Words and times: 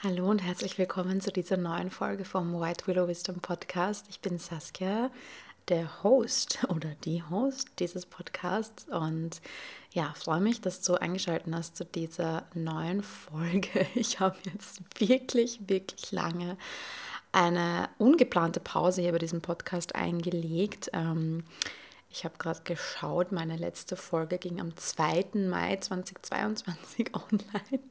Hallo 0.00 0.30
und 0.30 0.44
herzlich 0.44 0.78
willkommen 0.78 1.20
zu 1.20 1.32
dieser 1.32 1.56
neuen 1.56 1.90
Folge 1.90 2.24
vom 2.24 2.60
White 2.60 2.86
Willow 2.86 3.08
Wisdom 3.08 3.40
Podcast. 3.40 4.06
Ich 4.08 4.20
bin 4.20 4.38
Saskia, 4.38 5.10
der 5.66 6.04
Host 6.04 6.60
oder 6.68 6.90
die 7.02 7.24
Host 7.24 7.68
dieses 7.80 8.06
Podcasts 8.06 8.86
und 8.88 9.40
ja, 9.92 10.14
freue 10.16 10.40
mich, 10.40 10.60
dass 10.60 10.82
du 10.82 10.94
eingeschaltet 10.94 11.52
hast 11.52 11.76
zu 11.76 11.84
dieser 11.84 12.44
neuen 12.54 13.02
Folge. 13.02 13.88
Ich 13.96 14.20
habe 14.20 14.36
jetzt 14.44 14.82
wirklich, 15.00 15.68
wirklich 15.68 16.12
lange 16.12 16.56
eine 17.32 17.88
ungeplante 17.98 18.60
Pause 18.60 19.02
hier 19.02 19.10
bei 19.10 19.18
diesem 19.18 19.40
Podcast 19.40 19.96
eingelegt. 19.96 20.90
Ähm, 20.92 21.42
ich 22.10 22.24
habe 22.24 22.34
gerade 22.38 22.60
geschaut, 22.64 23.32
meine 23.32 23.56
letzte 23.56 23.94
Folge 23.94 24.38
ging 24.38 24.60
am 24.60 24.74
2. 24.76 25.26
Mai 25.34 25.76
2022 25.76 27.12
online. 27.14 27.82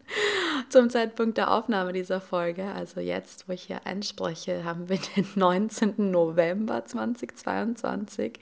Zum 0.70 0.90
Zeitpunkt 0.90 1.38
der 1.38 1.52
Aufnahme 1.52 1.94
dieser 1.94 2.20
Folge, 2.20 2.66
also 2.66 3.00
jetzt, 3.00 3.48
wo 3.48 3.54
ich 3.54 3.64
hier 3.64 3.86
einspreche, 3.86 4.64
haben 4.64 4.90
wir 4.90 4.98
den 5.16 5.28
19. 5.36 6.12
November 6.12 6.84
2022. 6.84 8.40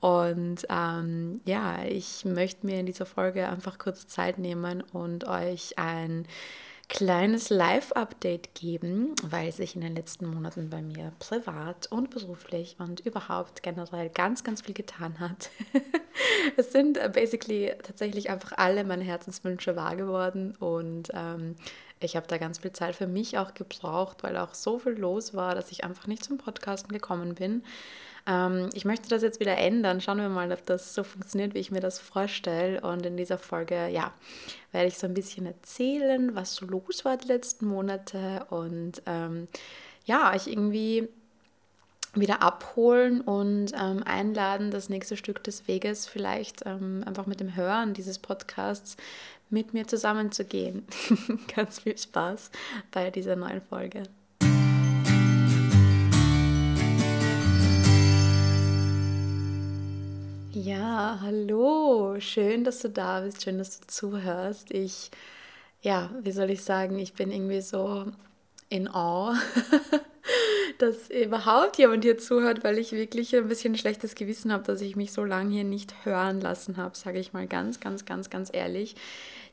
Und 0.00 0.66
ähm, 0.70 1.40
ja, 1.44 1.84
ich 1.84 2.24
möchte 2.24 2.66
mir 2.66 2.80
in 2.80 2.86
dieser 2.86 3.06
Folge 3.06 3.48
einfach 3.48 3.78
kurz 3.78 4.06
Zeit 4.06 4.38
nehmen 4.38 4.82
und 4.92 5.24
euch 5.28 5.78
ein 5.78 6.26
kleines 6.92 7.48
Live-Update 7.48 8.54
geben, 8.54 9.14
weil 9.22 9.50
sich 9.50 9.74
in 9.74 9.80
den 9.80 9.96
letzten 9.96 10.26
Monaten 10.26 10.68
bei 10.68 10.82
mir 10.82 11.12
privat 11.20 11.86
und 11.90 12.10
beruflich 12.10 12.76
und 12.78 13.00
überhaupt 13.00 13.62
generell 13.62 14.10
ganz, 14.10 14.44
ganz 14.44 14.60
viel 14.60 14.74
getan 14.74 15.18
hat. 15.18 15.48
es 16.58 16.70
sind 16.70 16.98
äh, 16.98 17.10
basically 17.10 17.72
tatsächlich 17.82 18.28
einfach 18.28 18.52
alle 18.58 18.84
meine 18.84 19.04
Herzenswünsche 19.04 19.74
wahr 19.74 19.96
geworden 19.96 20.54
und 20.60 21.08
ähm, 21.14 21.56
ich 21.98 22.14
habe 22.14 22.26
da 22.26 22.36
ganz 22.36 22.58
viel 22.58 22.72
Zeit 22.72 22.94
für 22.94 23.06
mich 23.06 23.38
auch 23.38 23.54
gebraucht, 23.54 24.18
weil 24.22 24.36
auch 24.36 24.52
so 24.52 24.78
viel 24.78 24.92
los 24.92 25.32
war, 25.32 25.54
dass 25.54 25.72
ich 25.72 25.84
einfach 25.84 26.06
nicht 26.06 26.22
zum 26.22 26.36
Podcasten 26.36 26.92
gekommen 26.92 27.34
bin. 27.34 27.64
Ähm, 28.26 28.70
ich 28.72 28.84
möchte 28.84 29.08
das 29.08 29.22
jetzt 29.22 29.40
wieder 29.40 29.56
ändern. 29.56 30.00
Schauen 30.00 30.18
wir 30.18 30.28
mal, 30.28 30.52
ob 30.52 30.64
das 30.66 30.94
so 30.94 31.04
funktioniert, 31.04 31.54
wie 31.54 31.58
ich 31.58 31.70
mir 31.70 31.80
das 31.80 31.98
vorstelle. 31.98 32.80
Und 32.80 33.04
in 33.06 33.16
dieser 33.16 33.38
Folge, 33.38 33.88
ja, 33.88 34.12
werde 34.70 34.88
ich 34.88 34.98
so 34.98 35.06
ein 35.06 35.14
bisschen 35.14 35.46
erzählen, 35.46 36.34
was 36.34 36.54
so 36.54 36.66
los 36.66 37.04
war 37.04 37.16
die 37.16 37.28
letzten 37.28 37.66
Monate 37.66 38.46
und 38.50 39.02
ähm, 39.06 39.48
ja, 40.04 40.32
euch 40.34 40.46
irgendwie 40.46 41.08
wieder 42.14 42.42
abholen 42.42 43.22
und 43.22 43.72
ähm, 43.74 44.02
einladen, 44.04 44.70
das 44.70 44.88
nächste 44.88 45.16
Stück 45.16 45.42
des 45.44 45.66
Weges 45.66 46.06
vielleicht 46.06 46.66
ähm, 46.66 47.02
einfach 47.06 47.26
mit 47.26 47.40
dem 47.40 47.56
Hören 47.56 47.94
dieses 47.94 48.18
Podcasts 48.18 48.96
mit 49.48 49.72
mir 49.72 49.86
zusammenzugehen. 49.86 50.86
Ganz 51.56 51.80
viel 51.80 51.96
Spaß 51.96 52.50
bei 52.90 53.10
dieser 53.10 53.36
neuen 53.36 53.62
Folge. 53.62 54.02
Ja, 60.54 61.18
hallo. 61.22 62.16
Schön, 62.20 62.62
dass 62.62 62.80
du 62.80 62.90
da 62.90 63.20
bist. 63.22 63.42
Schön, 63.42 63.56
dass 63.56 63.80
du 63.80 63.86
zuhörst. 63.86 64.70
Ich, 64.70 65.10
ja, 65.80 66.10
wie 66.22 66.32
soll 66.32 66.50
ich 66.50 66.62
sagen, 66.62 66.98
ich 66.98 67.14
bin 67.14 67.30
irgendwie 67.32 67.62
so 67.62 68.04
in 68.68 68.86
Awe, 68.88 69.34
dass 70.78 71.08
überhaupt 71.08 71.78
jemand 71.78 72.04
hier 72.04 72.18
zuhört, 72.18 72.64
weil 72.64 72.76
ich 72.76 72.92
wirklich 72.92 73.34
ein 73.34 73.48
bisschen 73.48 73.72
ein 73.72 73.78
schlechtes 73.78 74.14
Gewissen 74.14 74.52
habe, 74.52 74.64
dass 74.64 74.82
ich 74.82 74.94
mich 74.94 75.12
so 75.12 75.24
lange 75.24 75.52
hier 75.54 75.64
nicht 75.64 75.94
hören 76.04 76.42
lassen 76.42 76.76
habe, 76.76 76.98
sage 76.98 77.18
ich 77.18 77.32
mal 77.32 77.46
ganz, 77.46 77.80
ganz, 77.80 78.04
ganz, 78.04 78.28
ganz 78.28 78.50
ehrlich. 78.52 78.94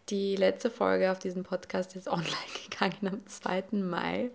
Die 0.09 0.35
letzte 0.35 0.71
Folge 0.71 1.11
auf 1.11 1.19
diesem 1.19 1.43
Podcast 1.43 1.95
ist 1.95 2.07
online 2.11 2.33
gegangen 2.69 3.07
am 3.07 3.27
2. 3.27 3.65
Mai. 3.71 4.31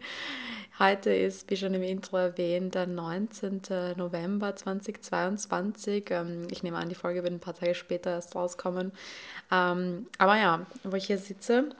Heute 0.78 1.12
ist, 1.12 1.50
wie 1.50 1.56
schon 1.56 1.74
im 1.74 1.82
Intro 1.82 2.16
erwähnt, 2.16 2.74
der 2.74 2.86
19. 2.86 3.62
November 3.96 4.54
2022. 4.54 6.10
Ähm, 6.10 6.46
ich 6.50 6.62
nehme 6.62 6.78
an, 6.78 6.88
die 6.88 6.94
Folge 6.94 7.22
wird 7.22 7.32
ein 7.32 7.40
paar 7.40 7.54
Tage 7.54 7.74
später 7.74 8.10
erst 8.10 8.36
rauskommen. 8.36 8.92
Ähm, 9.50 10.06
aber 10.18 10.36
ja, 10.36 10.66
wo 10.84 10.96
ich 10.96 11.06
hier 11.06 11.18
sitze 11.18 11.70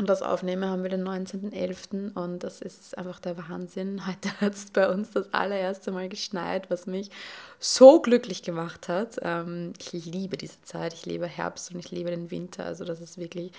und 0.00 0.08
das 0.08 0.22
aufnehme, 0.22 0.68
haben 0.68 0.82
wir 0.82 0.88
den 0.88 1.06
19.11. 1.06 2.14
und 2.14 2.42
das 2.42 2.62
ist 2.62 2.96
einfach 2.96 3.20
der 3.20 3.36
Wahnsinn. 3.36 4.06
Heute 4.06 4.30
hat 4.40 4.54
es 4.54 4.70
bei 4.70 4.88
uns 4.88 5.10
das 5.10 5.32
allererste 5.34 5.92
Mal 5.92 6.08
geschneit, 6.08 6.70
was 6.70 6.86
mich 6.86 7.10
so 7.58 8.00
glücklich 8.00 8.42
gemacht 8.42 8.88
hat. 8.88 9.18
Ähm, 9.22 9.74
ich 9.78 10.06
liebe 10.06 10.38
diese 10.38 10.62
Zeit, 10.62 10.94
ich 10.94 11.04
liebe 11.04 11.26
Herbst 11.26 11.72
und 11.72 11.78
ich 11.78 11.90
liebe 11.90 12.10
den 12.10 12.30
Winter. 12.30 12.64
Also 12.64 12.84
das 12.84 13.00
ist 13.00 13.18
wirklich 13.18 13.52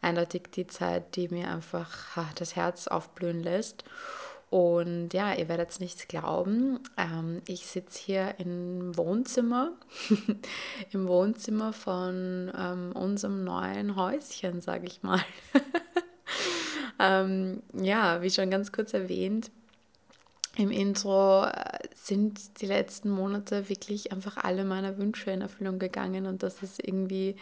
eindeutig 0.00 0.50
die 0.54 0.66
Zeit, 0.66 1.16
die 1.16 1.28
mir 1.28 1.48
einfach 1.50 2.16
das 2.36 2.56
Herz 2.56 2.88
aufblühen 2.88 3.42
lässt. 3.42 3.84
Und 4.54 5.12
ja, 5.14 5.34
ihr 5.34 5.48
werdet 5.48 5.70
es 5.70 5.80
nicht 5.80 6.08
glauben. 6.08 6.78
Ähm, 6.96 7.42
ich 7.48 7.66
sitze 7.66 7.98
hier 8.00 8.34
im 8.38 8.96
Wohnzimmer, 8.96 9.72
im 10.92 11.08
Wohnzimmer 11.08 11.72
von 11.72 12.52
ähm, 12.56 12.92
unserem 12.94 13.42
neuen 13.42 13.96
Häuschen, 13.96 14.60
sage 14.60 14.86
ich 14.86 15.02
mal. 15.02 15.18
ähm, 17.00 17.64
ja, 17.72 18.22
wie 18.22 18.30
schon 18.30 18.48
ganz 18.48 18.70
kurz 18.70 18.94
erwähnt, 18.94 19.50
im 20.56 20.70
Intro 20.70 21.46
äh, 21.46 21.80
sind 21.96 22.60
die 22.60 22.66
letzten 22.66 23.10
Monate 23.10 23.68
wirklich 23.68 24.12
einfach 24.12 24.36
alle 24.36 24.64
meiner 24.64 24.98
Wünsche 24.98 25.32
in 25.32 25.40
Erfüllung 25.40 25.80
gegangen 25.80 26.26
und 26.26 26.44
das 26.44 26.62
ist 26.62 26.80
irgendwie 26.80 27.34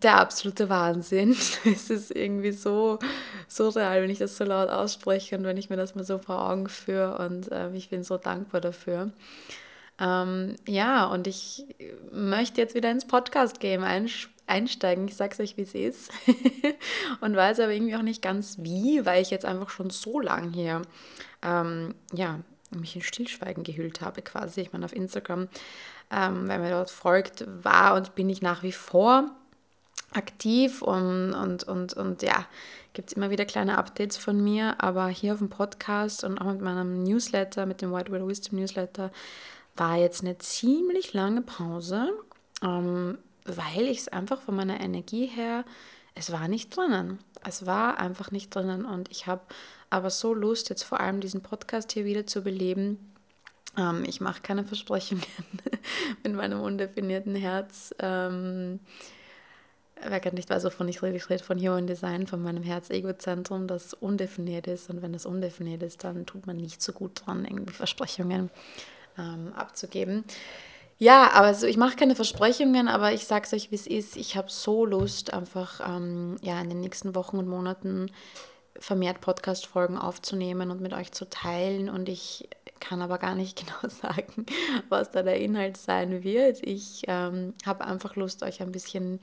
der 0.00 0.18
absolute 0.18 0.68
Wahnsinn. 0.68 1.36
Es 1.64 1.90
ist 1.90 2.14
irgendwie 2.14 2.52
so, 2.52 2.98
so 3.48 3.68
real, 3.70 4.02
wenn 4.02 4.10
ich 4.10 4.18
das 4.18 4.36
so 4.36 4.44
laut 4.44 4.68
ausspreche 4.68 5.36
und 5.36 5.44
wenn 5.44 5.56
ich 5.56 5.70
mir 5.70 5.76
das 5.76 5.94
mal 5.94 6.04
so 6.04 6.18
vor 6.18 6.50
Augen 6.50 6.68
führe 6.68 7.18
und 7.18 7.50
äh, 7.52 7.70
ich 7.72 7.90
bin 7.90 8.04
so 8.04 8.16
dankbar 8.16 8.60
dafür. 8.60 9.12
Ähm, 9.98 10.56
ja, 10.66 11.06
und 11.06 11.26
ich 11.26 11.64
möchte 12.12 12.60
jetzt 12.60 12.74
wieder 12.74 12.90
ins 12.90 13.06
Podcast-Game 13.06 13.82
einsteigen. 14.46 15.08
Ich 15.08 15.16
sage 15.16 15.32
es 15.32 15.40
euch, 15.40 15.56
wie 15.56 15.62
es 15.62 15.74
ist. 15.74 16.10
und 17.20 17.34
weiß 17.34 17.60
aber 17.60 17.72
irgendwie 17.72 17.96
auch 17.96 18.02
nicht 18.02 18.22
ganz 18.22 18.58
wie, 18.60 19.06
weil 19.06 19.22
ich 19.22 19.30
jetzt 19.30 19.46
einfach 19.46 19.70
schon 19.70 19.90
so 19.90 20.20
lange 20.20 20.52
hier, 20.52 20.82
ähm, 21.42 21.94
ja, 22.12 22.40
mich 22.70 22.96
in 22.96 23.02
Stillschweigen 23.02 23.64
gehüllt 23.64 24.00
habe 24.00 24.22
quasi. 24.22 24.60
Ich 24.60 24.72
meine, 24.72 24.84
auf 24.84 24.94
Instagram, 24.94 25.48
ähm, 26.10 26.48
wenn 26.48 26.60
man 26.60 26.70
dort 26.70 26.90
folgt, 26.90 27.44
war 27.46 27.94
und 27.94 28.14
bin 28.14 28.28
ich 28.28 28.42
nach 28.42 28.62
wie 28.62 28.72
vor 28.72 29.30
aktiv 30.12 30.82
und, 30.82 31.34
und, 31.34 31.64
und, 31.64 31.94
und 31.94 32.22
ja, 32.22 32.46
gibt 32.92 33.10
es 33.10 33.16
immer 33.16 33.30
wieder 33.30 33.44
kleine 33.44 33.78
Updates 33.78 34.16
von 34.16 34.42
mir, 34.42 34.82
aber 34.82 35.08
hier 35.08 35.34
auf 35.34 35.38
dem 35.38 35.50
Podcast 35.50 36.24
und 36.24 36.38
auch 36.38 36.46
mit 36.46 36.60
meinem 36.60 37.02
Newsletter, 37.02 37.66
mit 37.66 37.82
dem 37.82 37.92
White 37.92 38.10
Will 38.10 38.26
Wisdom 38.26 38.58
Newsletter, 38.58 39.10
war 39.76 39.96
jetzt 39.96 40.22
eine 40.22 40.38
ziemlich 40.38 41.12
lange 41.12 41.42
Pause, 41.42 42.10
ähm, 42.62 43.18
weil 43.44 43.86
ich 43.86 43.98
es 43.98 44.08
einfach 44.08 44.40
von 44.40 44.56
meiner 44.56 44.80
Energie 44.80 45.26
her, 45.26 45.64
es 46.14 46.32
war 46.32 46.48
nicht 46.48 46.74
drinnen. 46.74 47.18
Es 47.44 47.66
war 47.66 47.98
einfach 47.98 48.30
nicht 48.30 48.54
drinnen 48.54 48.86
und 48.86 49.10
ich 49.10 49.26
habe 49.26 49.42
aber 49.90 50.10
so 50.10 50.34
Lust, 50.34 50.70
jetzt 50.70 50.82
vor 50.82 50.98
allem 50.98 51.20
diesen 51.20 51.42
Podcast 51.42 51.92
hier 51.92 52.06
wieder 52.06 52.26
zu 52.26 52.42
beleben. 52.42 53.12
Ähm, 53.76 54.04
ich 54.06 54.20
mache 54.20 54.40
keine 54.40 54.64
Versprechungen 54.64 55.22
mit 56.24 56.34
meinem 56.34 56.60
undefinierten 56.60 57.34
Herz. 57.34 57.94
Ähm, 57.98 58.80
wer 60.02 60.20
gar 60.20 60.32
nicht 60.32 60.50
weiß, 60.50 60.64
wovon 60.64 60.88
ich 60.88 61.02
rede, 61.02 61.16
ich 61.16 61.30
rede 61.30 61.42
von 61.42 61.58
Human 61.58 61.86
Design, 61.86 62.26
von 62.26 62.42
meinem 62.42 62.62
Herz-Ego-Zentrum, 62.62 63.66
das 63.66 63.94
undefiniert 63.94 64.66
ist. 64.66 64.90
Und 64.90 65.02
wenn 65.02 65.12
das 65.12 65.26
undefiniert 65.26 65.82
ist, 65.82 66.04
dann 66.04 66.26
tut 66.26 66.46
man 66.46 66.56
nicht 66.56 66.82
so 66.82 66.92
gut 66.92 67.22
dran, 67.24 67.44
irgendwie 67.44 67.72
Versprechungen 67.72 68.50
ähm, 69.18 69.52
abzugeben. 69.54 70.24
Ja, 70.98 71.32
aber 71.32 71.52
so, 71.52 71.66
ich 71.66 71.76
mache 71.76 71.96
keine 71.96 72.14
Versprechungen, 72.14 72.88
aber 72.88 73.12
ich 73.12 73.26
sage 73.26 73.44
es 73.46 73.52
euch, 73.52 73.70
wie 73.70 73.74
es 73.74 73.86
ist. 73.86 74.16
Ich 74.16 74.36
habe 74.36 74.50
so 74.50 74.86
Lust, 74.86 75.32
einfach 75.32 75.80
ähm, 75.86 76.36
ja, 76.40 76.60
in 76.60 76.70
den 76.70 76.80
nächsten 76.80 77.14
Wochen 77.14 77.36
und 77.36 77.48
Monaten 77.48 78.10
vermehrt 78.78 79.20
Podcast-Folgen 79.20 79.98
aufzunehmen 79.98 80.70
und 80.70 80.80
mit 80.80 80.94
euch 80.94 81.12
zu 81.12 81.28
teilen. 81.28 81.90
Und 81.90 82.08
ich 82.08 82.48
kann 82.80 83.02
aber 83.02 83.18
gar 83.18 83.34
nicht 83.34 83.58
genau 83.66 83.92
sagen, 83.92 84.46
was 84.88 85.10
da 85.10 85.22
der 85.22 85.38
Inhalt 85.38 85.76
sein 85.76 86.24
wird. 86.24 86.62
Ich 86.62 87.02
ähm, 87.08 87.54
habe 87.64 87.84
einfach 87.84 88.16
Lust, 88.16 88.42
euch 88.42 88.62
ein 88.62 88.72
bisschen 88.72 89.20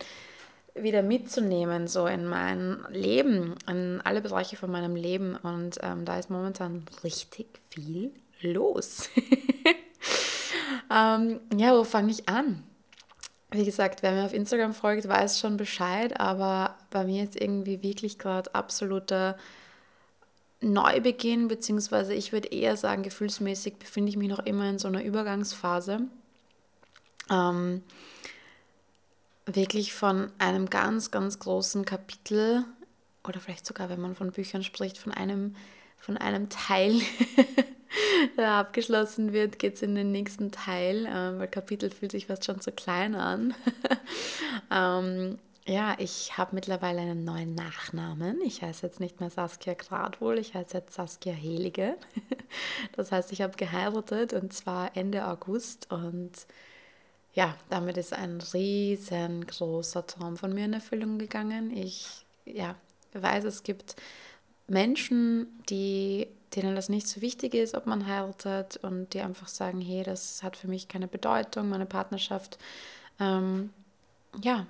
wieder 0.75 1.03
mitzunehmen, 1.03 1.87
so 1.87 2.07
in 2.07 2.25
mein 2.25 2.83
Leben, 2.89 3.55
in 3.67 4.01
alle 4.03 4.21
Bereiche 4.21 4.55
von 4.55 4.71
meinem 4.71 4.95
Leben. 4.95 5.35
Und 5.35 5.79
ähm, 5.81 6.05
da 6.05 6.17
ist 6.17 6.29
momentan 6.29 6.85
richtig 7.03 7.47
viel 7.69 8.11
los. 8.41 9.09
ähm, 10.91 11.39
ja, 11.55 11.77
wo 11.77 11.83
fange 11.83 12.11
ich 12.11 12.27
an? 12.27 12.63
Wie 13.51 13.65
gesagt, 13.65 14.01
wer 14.01 14.13
mir 14.13 14.25
auf 14.25 14.33
Instagram 14.33 14.73
folgt, 14.73 15.07
weiß 15.07 15.39
schon 15.39 15.57
Bescheid, 15.57 16.19
aber 16.19 16.75
bei 16.89 17.03
mir 17.03 17.23
ist 17.23 17.39
irgendwie 17.39 17.83
wirklich 17.83 18.17
gerade 18.17 18.53
absoluter 18.55 19.37
Neubeginn, 20.59 21.49
beziehungsweise 21.49 22.15
ich 22.15 22.31
würde 22.31 22.47
eher 22.47 22.77
sagen, 22.77 23.03
gefühlsmäßig 23.03 23.75
befinde 23.75 24.09
ich 24.09 24.17
mich 24.17 24.29
noch 24.29 24.39
immer 24.39 24.67
in 24.69 24.79
so 24.79 24.87
einer 24.87 25.03
Übergangsphase. 25.03 26.07
Ähm, 27.29 27.83
wirklich 29.45 29.93
von 29.93 30.31
einem 30.39 30.69
ganz, 30.69 31.11
ganz 31.11 31.39
großen 31.39 31.85
Kapitel 31.85 32.65
oder 33.27 33.39
vielleicht 33.39 33.65
sogar, 33.65 33.89
wenn 33.89 34.01
man 34.01 34.15
von 34.15 34.31
Büchern 34.31 34.63
spricht, 34.63 34.97
von 34.97 35.11
einem, 35.11 35.55
von 35.97 36.17
einem 36.17 36.49
Teil, 36.49 37.01
der 38.37 38.51
abgeschlossen 38.51 39.33
wird, 39.33 39.59
geht 39.59 39.75
es 39.75 39.81
in 39.81 39.95
den 39.95 40.11
nächsten 40.11 40.51
Teil, 40.51 41.05
äh, 41.05 41.39
weil 41.39 41.47
Kapitel 41.47 41.89
fühlt 41.89 42.11
sich 42.11 42.27
fast 42.27 42.45
schon 42.45 42.61
zu 42.61 42.71
klein 42.71 43.15
an. 43.15 43.53
ähm, 44.71 45.39
ja, 45.65 45.95
ich 45.97 46.37
habe 46.37 46.55
mittlerweile 46.55 46.99
einen 46.99 47.23
neuen 47.23 47.55
Nachnamen. 47.55 48.41
Ich 48.41 48.61
heiße 48.61 48.85
jetzt 48.85 48.99
nicht 48.99 49.21
mehr 49.21 49.29
Saskia 49.29 49.75
Gradwohl, 49.75 50.37
ich 50.37 50.53
heiße 50.53 50.77
jetzt 50.77 50.93
Saskia 50.93 51.33
Helige. 51.33 51.95
Das 52.95 53.11
heißt, 53.11 53.31
ich 53.31 53.41
habe 53.41 53.57
geheiratet 53.57 54.31
und 54.33 54.53
zwar 54.53 54.95
Ende 54.95 55.25
August 55.25 55.91
und 55.91 56.31
ja, 57.33 57.55
damit 57.69 57.97
ist 57.97 58.13
ein 58.13 58.41
riesengroßer 58.53 60.05
Traum 60.05 60.37
von 60.37 60.53
mir 60.53 60.65
in 60.65 60.73
Erfüllung 60.73 61.17
gegangen. 61.17 61.75
Ich 61.75 62.25
ja, 62.45 62.75
weiß, 63.13 63.43
es 63.45 63.63
gibt 63.63 63.95
Menschen, 64.67 65.47
die, 65.69 66.27
denen 66.55 66.75
das 66.75 66.89
nicht 66.89 67.07
so 67.07 67.21
wichtig 67.21 67.55
ist, 67.55 67.75
ob 67.75 67.87
man 67.87 68.07
heiratet 68.07 68.77
und 68.77 69.13
die 69.13 69.21
einfach 69.21 69.47
sagen, 69.47 69.81
hey, 69.81 70.03
das 70.03 70.43
hat 70.43 70.55
für 70.55 70.67
mich 70.67 70.87
keine 70.87 71.07
Bedeutung, 71.07 71.69
meine 71.69 71.87
Partnerschaft, 71.87 72.59
ähm, 73.19 73.71
ja, 74.41 74.67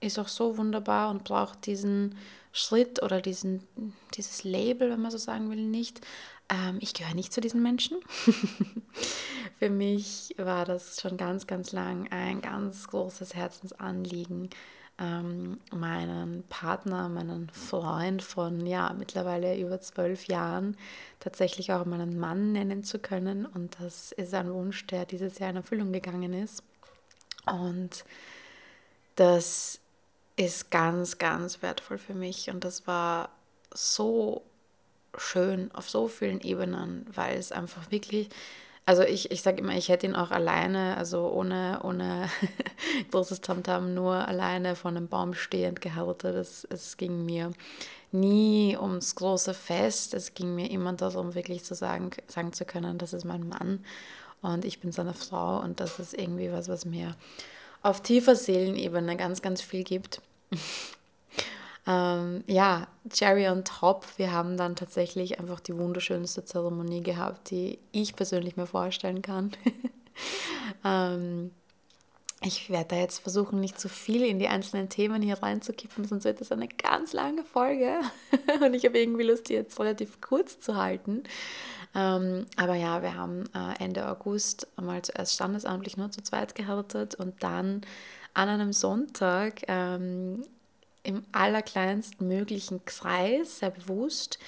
ist 0.00 0.18
auch 0.18 0.28
so 0.28 0.56
wunderbar 0.58 1.10
und 1.10 1.24
braucht 1.24 1.66
diesen 1.66 2.16
Schritt 2.52 3.02
oder 3.02 3.20
diesen, 3.20 3.66
dieses 4.14 4.44
Label, 4.44 4.90
wenn 4.90 5.02
man 5.02 5.10
so 5.10 5.18
sagen 5.18 5.50
will, 5.50 5.62
nicht. 5.62 6.00
Ähm, 6.48 6.78
ich 6.80 6.94
gehöre 6.94 7.14
nicht 7.14 7.32
zu 7.32 7.40
diesen 7.40 7.62
Menschen. 7.62 7.98
Für 9.58 9.70
mich 9.70 10.34
war 10.38 10.64
das 10.64 11.00
schon 11.00 11.16
ganz, 11.16 11.46
ganz 11.46 11.72
lang 11.72 12.08
ein 12.10 12.40
ganz 12.40 12.88
großes 12.88 13.34
Herzensanliegen, 13.34 14.50
ähm, 14.98 15.58
meinen 15.72 16.44
Partner, 16.48 17.08
meinen 17.08 17.50
Freund 17.50 18.22
von 18.22 18.66
ja 18.66 18.94
mittlerweile 18.96 19.58
über 19.58 19.80
zwölf 19.80 20.26
Jahren 20.26 20.76
tatsächlich 21.20 21.72
auch 21.72 21.84
meinen 21.84 22.18
Mann 22.18 22.52
nennen 22.52 22.84
zu 22.84 22.98
können. 22.98 23.46
Und 23.46 23.76
das 23.80 24.12
ist 24.12 24.34
ein 24.34 24.52
Wunsch, 24.52 24.86
der 24.86 25.04
dieses 25.04 25.38
Jahr 25.38 25.50
in 25.50 25.56
Erfüllung 25.56 25.92
gegangen 25.92 26.32
ist. 26.32 26.62
Und 27.46 28.04
das 29.16 29.80
ist 30.36 30.70
ganz, 30.70 31.18
ganz 31.18 31.62
wertvoll 31.62 31.98
für 31.98 32.14
mich. 32.14 32.50
Und 32.50 32.64
das 32.64 32.86
war 32.86 33.30
so 33.72 34.42
schön 35.16 35.70
auf 35.72 35.88
so 35.88 36.08
vielen 36.08 36.40
Ebenen, 36.40 37.06
weil 37.14 37.36
es 37.36 37.52
einfach 37.52 37.90
wirklich, 37.90 38.28
also 38.84 39.02
ich, 39.02 39.30
ich 39.30 39.42
sage 39.42 39.58
immer, 39.58 39.76
ich 39.76 39.88
hätte 39.88 40.06
ihn 40.06 40.14
auch 40.14 40.30
alleine, 40.30 40.96
also 40.96 41.28
ohne, 41.28 41.80
ohne 41.82 42.28
großes 43.10 43.40
Tamtam, 43.40 43.94
nur 43.94 44.28
alleine 44.28 44.76
von 44.76 44.96
einem 44.96 45.08
Baum 45.08 45.34
stehend 45.34 45.80
geheiratet. 45.80 46.36
Es, 46.36 46.66
es 46.70 46.96
ging 46.96 47.24
mir 47.24 47.52
nie 48.12 48.76
ums 48.80 49.14
große 49.14 49.54
Fest, 49.54 50.14
es 50.14 50.34
ging 50.34 50.54
mir 50.54 50.70
immer 50.70 50.92
darum, 50.92 51.34
wirklich 51.34 51.64
zu 51.64 51.74
sagen, 51.74 52.10
sagen 52.26 52.52
zu 52.52 52.64
können, 52.64 52.98
das 52.98 53.12
ist 53.12 53.24
mein 53.24 53.48
Mann 53.48 53.84
und 54.42 54.64
ich 54.64 54.80
bin 54.80 54.92
seine 54.92 55.14
Frau 55.14 55.60
und 55.60 55.80
das 55.80 55.98
ist 55.98 56.14
irgendwie 56.14 56.52
was, 56.52 56.68
was 56.68 56.84
mir 56.84 57.16
auf 57.82 58.02
tiefer 58.02 58.36
Seelenebene 58.36 59.16
ganz, 59.16 59.42
ganz 59.42 59.60
viel 59.62 59.84
gibt. 59.84 60.20
ähm, 61.86 62.42
ja, 62.46 62.88
Cherry 63.10 63.48
on 63.48 63.64
top. 63.64 64.04
Wir 64.16 64.32
haben 64.32 64.56
dann 64.56 64.74
tatsächlich 64.74 65.38
einfach 65.38 65.60
die 65.60 65.76
wunderschönste 65.76 66.44
Zeremonie 66.44 67.02
gehabt, 67.02 67.50
die 67.50 67.78
ich 67.92 68.16
persönlich 68.16 68.56
mir 68.56 68.66
vorstellen 68.66 69.22
kann. 69.22 69.52
ähm, 70.84 71.52
ich 72.42 72.68
werde 72.70 72.88
da 72.88 72.96
jetzt 72.96 73.20
versuchen, 73.20 73.60
nicht 73.60 73.78
zu 73.78 73.88
viel 73.88 74.24
in 74.24 74.38
die 74.38 74.48
einzelnen 74.48 74.88
Themen 74.88 75.22
hier 75.22 75.42
reinzukippen, 75.42 76.04
sonst 76.04 76.24
wird 76.24 76.40
das 76.40 76.52
eine 76.52 76.68
ganz 76.68 77.12
lange 77.12 77.44
Folge. 77.44 78.00
Und 78.64 78.74
ich 78.74 78.84
habe 78.84 78.98
irgendwie 78.98 79.24
Lust, 79.24 79.48
die 79.48 79.54
jetzt 79.54 79.78
relativ 79.80 80.20
kurz 80.20 80.60
zu 80.60 80.76
halten. 80.76 81.22
Ähm, 81.94 82.46
aber 82.56 82.74
ja, 82.74 83.00
wir 83.02 83.14
haben 83.14 83.44
äh, 83.54 83.82
Ende 83.82 84.08
August 84.08 84.66
einmal 84.76 85.02
zuerst 85.02 85.34
standesamtlich 85.34 85.96
nur 85.96 86.10
zu 86.10 86.20
zweit 86.20 86.54
geheiratet 86.54 87.14
und 87.14 87.42
dann 87.42 87.82
an 88.34 88.50
einem 88.50 88.74
Sonntag 88.74 89.62
ähm, 89.66 90.42
im 91.06 91.22
allerkleinsten 91.32 92.26
möglichen 92.26 92.84
Kreis, 92.84 93.60
sehr 93.60 93.70
bewusst, 93.70 94.38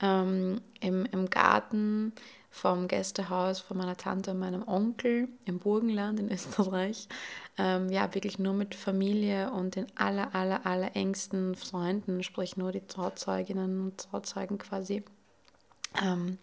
ähm, 0.00 0.60
im, 0.80 1.06
im 1.06 1.28
Garten 1.28 2.12
vom 2.50 2.86
Gästehaus 2.86 3.58
von 3.58 3.76
meiner 3.76 3.96
Tante 3.96 4.30
und 4.30 4.38
meinem 4.38 4.66
Onkel 4.66 5.28
im 5.44 5.58
Burgenland 5.58 6.20
in 6.20 6.30
Österreich. 6.32 7.08
Ähm, 7.58 7.90
ja, 7.90 8.14
wirklich 8.14 8.38
nur 8.38 8.54
mit 8.54 8.76
Familie 8.76 9.50
und 9.50 9.74
den 9.74 9.86
aller, 9.96 10.34
aller, 10.34 10.64
aller 10.64 10.94
engsten 10.94 11.56
Freunden, 11.56 12.22
sprich 12.22 12.56
nur 12.56 12.70
die 12.70 12.86
Trauzeuginnen 12.86 13.80
und 13.80 13.98
Trauzeugen 13.98 14.58
quasi. 14.58 15.02
Ähm, 16.00 16.38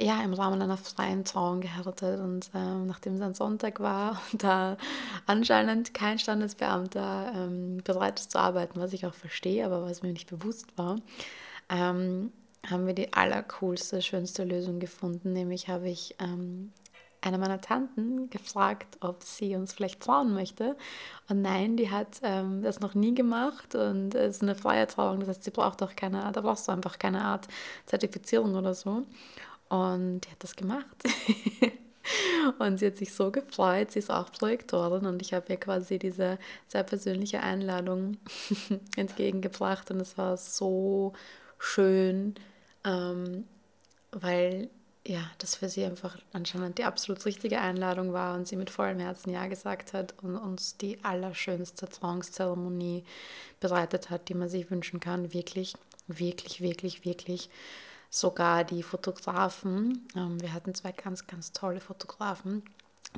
ja, 0.00 0.22
im 0.22 0.34
Rahmen 0.34 0.60
einer 0.62 0.76
freien 0.76 1.24
Trauung 1.24 1.60
geheiratet 1.60 2.20
und 2.20 2.50
ähm, 2.54 2.86
nachdem 2.86 3.14
es 3.14 3.20
ein 3.20 3.34
Sonntag 3.34 3.80
war 3.80 4.20
und 4.32 4.42
da 4.42 4.76
anscheinend 5.26 5.94
kein 5.94 6.18
Standesbeamter 6.18 7.32
ähm, 7.34 7.78
bereit 7.84 8.18
ist 8.20 8.30
zu 8.30 8.38
arbeiten, 8.38 8.80
was 8.80 8.92
ich 8.92 9.06
auch 9.06 9.14
verstehe, 9.14 9.64
aber 9.64 9.82
was 9.82 10.02
mir 10.02 10.12
nicht 10.12 10.30
bewusst 10.30 10.66
war, 10.76 10.96
ähm, 11.68 12.32
haben 12.68 12.86
wir 12.86 12.94
die 12.94 13.12
allercoolste, 13.12 14.02
schönste 14.02 14.44
Lösung 14.44 14.78
gefunden. 14.78 15.32
Nämlich 15.32 15.68
habe 15.68 15.88
ich 15.88 16.14
ähm, 16.20 16.72
eine 17.20 17.38
meiner 17.38 17.60
Tanten 17.60 18.30
gefragt, 18.30 18.98
ob 19.00 19.22
sie 19.22 19.54
uns 19.56 19.72
vielleicht 19.72 20.00
trauen 20.00 20.34
möchte. 20.34 20.76
Und 21.28 21.42
nein, 21.42 21.76
die 21.76 21.90
hat 21.90 22.20
ähm, 22.22 22.62
das 22.62 22.80
noch 22.80 22.94
nie 22.94 23.14
gemacht 23.14 23.74
und 23.74 24.14
es 24.14 24.36
ist 24.36 24.42
eine 24.42 24.54
freie 24.54 24.86
Trauung. 24.86 25.20
Das 25.20 25.28
heißt, 25.28 25.44
sie 25.44 25.50
braucht 25.50 25.82
auch 25.82 25.94
keine, 25.96 26.30
da 26.32 26.40
brauchst 26.40 26.68
du 26.68 26.72
einfach 26.72 26.98
keine 26.98 27.22
Art 27.22 27.48
Zertifizierung 27.86 28.54
oder 28.54 28.74
so. 28.74 29.04
Und 29.72 30.20
die 30.20 30.30
hat 30.30 30.42
das 30.44 30.54
gemacht. 30.54 30.84
und 32.58 32.76
sie 32.76 32.88
hat 32.88 32.98
sich 32.98 33.14
so 33.14 33.30
gefreut. 33.30 33.90
Sie 33.90 34.00
ist 34.00 34.10
auch 34.10 34.30
Projektorin 34.30 35.06
und 35.06 35.22
ich 35.22 35.32
habe 35.32 35.46
ihr 35.48 35.56
quasi 35.56 35.98
diese 35.98 36.38
sehr 36.68 36.82
persönliche 36.82 37.40
Einladung 37.40 38.18
entgegengebracht. 38.96 39.90
Und 39.90 40.00
es 40.00 40.18
war 40.18 40.36
so 40.36 41.14
schön, 41.58 42.34
ähm, 42.84 43.44
weil 44.10 44.68
ja, 45.06 45.22
das 45.38 45.54
für 45.54 45.70
sie 45.70 45.86
einfach 45.86 46.18
anscheinend 46.34 46.76
die 46.76 46.84
absolut 46.84 47.24
richtige 47.24 47.58
Einladung 47.58 48.12
war 48.12 48.34
und 48.34 48.46
sie 48.46 48.56
mit 48.56 48.68
vollem 48.68 48.98
Herzen 48.98 49.30
Ja 49.30 49.46
gesagt 49.46 49.94
hat 49.94 50.14
und 50.22 50.36
uns 50.36 50.76
die 50.76 51.02
allerschönste 51.02 51.88
Trauungszeremonie 51.88 53.04
bereitet 53.58 54.10
hat, 54.10 54.28
die 54.28 54.34
man 54.34 54.50
sich 54.50 54.70
wünschen 54.70 55.00
kann. 55.00 55.32
Wirklich, 55.32 55.72
wirklich, 56.08 56.60
wirklich, 56.60 57.06
wirklich 57.06 57.48
sogar 58.12 58.62
die 58.62 58.82
Fotografen. 58.82 60.06
Ähm, 60.14 60.40
wir 60.40 60.52
hatten 60.52 60.74
zwei 60.74 60.92
ganz, 60.92 61.26
ganz 61.26 61.52
tolle 61.52 61.80
Fotografen, 61.80 62.62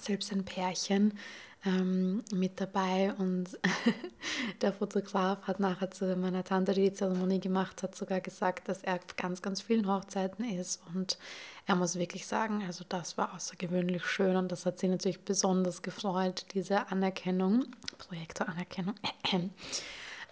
selbst 0.00 0.32
ein 0.32 0.44
Pärchen 0.44 1.18
ähm, 1.66 2.22
mit 2.32 2.60
dabei 2.60 3.12
und 3.18 3.58
der 4.62 4.72
Fotograf 4.72 5.42
hat 5.42 5.58
nachher 5.58 5.90
zu 5.90 6.14
meiner 6.14 6.44
Tante, 6.44 6.74
die 6.74 6.90
die 6.90 6.92
Zeremonie 6.92 7.40
gemacht 7.40 7.82
hat, 7.82 7.96
sogar 7.96 8.20
gesagt, 8.20 8.68
dass 8.68 8.84
er 8.84 8.94
auf 8.94 9.16
ganz, 9.16 9.42
ganz 9.42 9.60
vielen 9.60 9.88
Hochzeiten 9.88 10.44
ist 10.44 10.80
und 10.94 11.18
er 11.66 11.74
muss 11.74 11.96
wirklich 11.96 12.28
sagen, 12.28 12.62
also 12.64 12.84
das 12.88 13.18
war 13.18 13.34
außergewöhnlich 13.34 14.04
schön 14.06 14.36
und 14.36 14.52
das 14.52 14.64
hat 14.64 14.78
sie 14.78 14.86
natürlich 14.86 15.24
besonders 15.24 15.82
gefreut, 15.82 16.46
diese 16.54 16.86
Anerkennung, 16.88 17.64
Projektoranerkennung. 17.98 18.94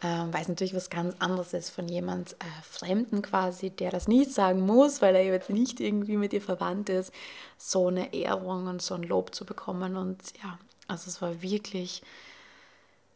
Ähm, 0.04 0.32
weil 0.32 0.42
es 0.42 0.48
natürlich 0.48 0.74
was 0.74 0.90
ganz 0.90 1.14
anderes 1.20 1.52
ist 1.52 1.70
von 1.70 1.86
jemand 1.88 2.32
äh, 2.32 2.44
Fremden 2.68 3.22
quasi, 3.22 3.70
der 3.70 3.90
das 3.90 4.08
nicht 4.08 4.32
sagen 4.32 4.60
muss, 4.60 5.00
weil 5.00 5.14
er 5.14 5.24
jetzt 5.24 5.50
nicht 5.50 5.78
irgendwie 5.78 6.16
mit 6.16 6.32
ihr 6.32 6.42
verwandt 6.42 6.88
ist, 6.88 7.12
so 7.56 7.86
eine 7.86 8.12
Ehrung 8.12 8.66
und 8.66 8.82
so 8.82 8.94
ein 8.94 9.04
Lob 9.04 9.32
zu 9.34 9.44
bekommen. 9.44 9.96
Und 9.96 10.18
ja, 10.42 10.58
also 10.88 11.08
es 11.08 11.22
war 11.22 11.40
wirklich 11.42 12.02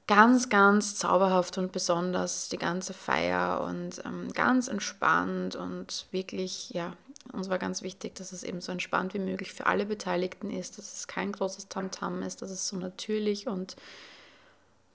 ganz, 0.07 0.49
ganz 0.49 0.95
zauberhaft 0.95 1.59
und 1.59 1.73
besonders 1.73 2.49
die 2.49 2.59
ganze 2.59 2.95
Feier 2.95 3.63
und 3.63 4.01
ähm, 4.05 4.33
ganz 4.33 4.69
entspannt 4.69 5.57
und 5.57 6.07
wirklich, 6.13 6.71
ja, 6.71 6.93
uns 7.33 7.49
war 7.49 7.59
ganz 7.59 7.83
wichtig, 7.83 8.15
dass 8.15 8.31
es 8.31 8.45
eben 8.45 8.61
so 8.61 8.71
entspannt 8.71 9.13
wie 9.15 9.19
möglich 9.19 9.53
für 9.53 9.67
alle 9.67 9.87
Beteiligten 9.87 10.51
ist, 10.51 10.79
dass 10.79 10.95
es 10.95 11.09
kein 11.09 11.33
großes 11.33 11.67
Tamtam 11.69 12.21
-Tam 12.21 12.27
ist, 12.27 12.43
dass 12.43 12.51
es 12.51 12.69
so 12.69 12.77
natürlich 12.77 13.49
und 13.49 13.75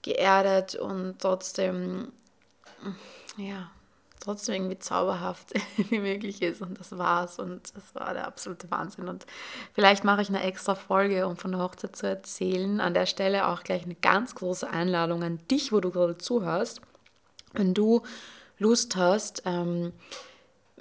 geerdet 0.02 0.74
und 0.74 1.18
trotzdem, 1.20 2.12
ja, 3.36 3.70
trotzdem 4.22 4.54
irgendwie 4.54 4.78
zauberhaft 4.78 5.52
wie 5.76 5.98
möglich 5.98 6.42
ist. 6.42 6.62
Und 6.62 6.78
das 6.78 6.96
war's. 6.96 7.38
Und 7.38 7.74
das 7.74 7.94
war 7.94 8.12
der 8.14 8.26
absolute 8.26 8.70
Wahnsinn. 8.70 9.08
Und 9.08 9.26
vielleicht 9.72 10.04
mache 10.04 10.22
ich 10.22 10.28
eine 10.28 10.42
extra 10.42 10.74
Folge, 10.74 11.26
um 11.26 11.36
von 11.36 11.52
der 11.52 11.60
Hochzeit 11.60 11.96
zu 11.96 12.06
erzählen. 12.06 12.80
An 12.80 12.94
der 12.94 13.06
Stelle 13.06 13.48
auch 13.48 13.62
gleich 13.62 13.84
eine 13.84 13.96
ganz 13.96 14.34
große 14.34 14.68
Einladung 14.68 15.22
an 15.22 15.40
dich, 15.50 15.72
wo 15.72 15.80
du 15.80 15.90
gerade 15.90 16.18
zuhörst. 16.18 16.80
Wenn 17.52 17.74
du 17.74 18.02
Lust 18.58 18.96
hast, 18.96 19.42
ähm, 19.44 19.92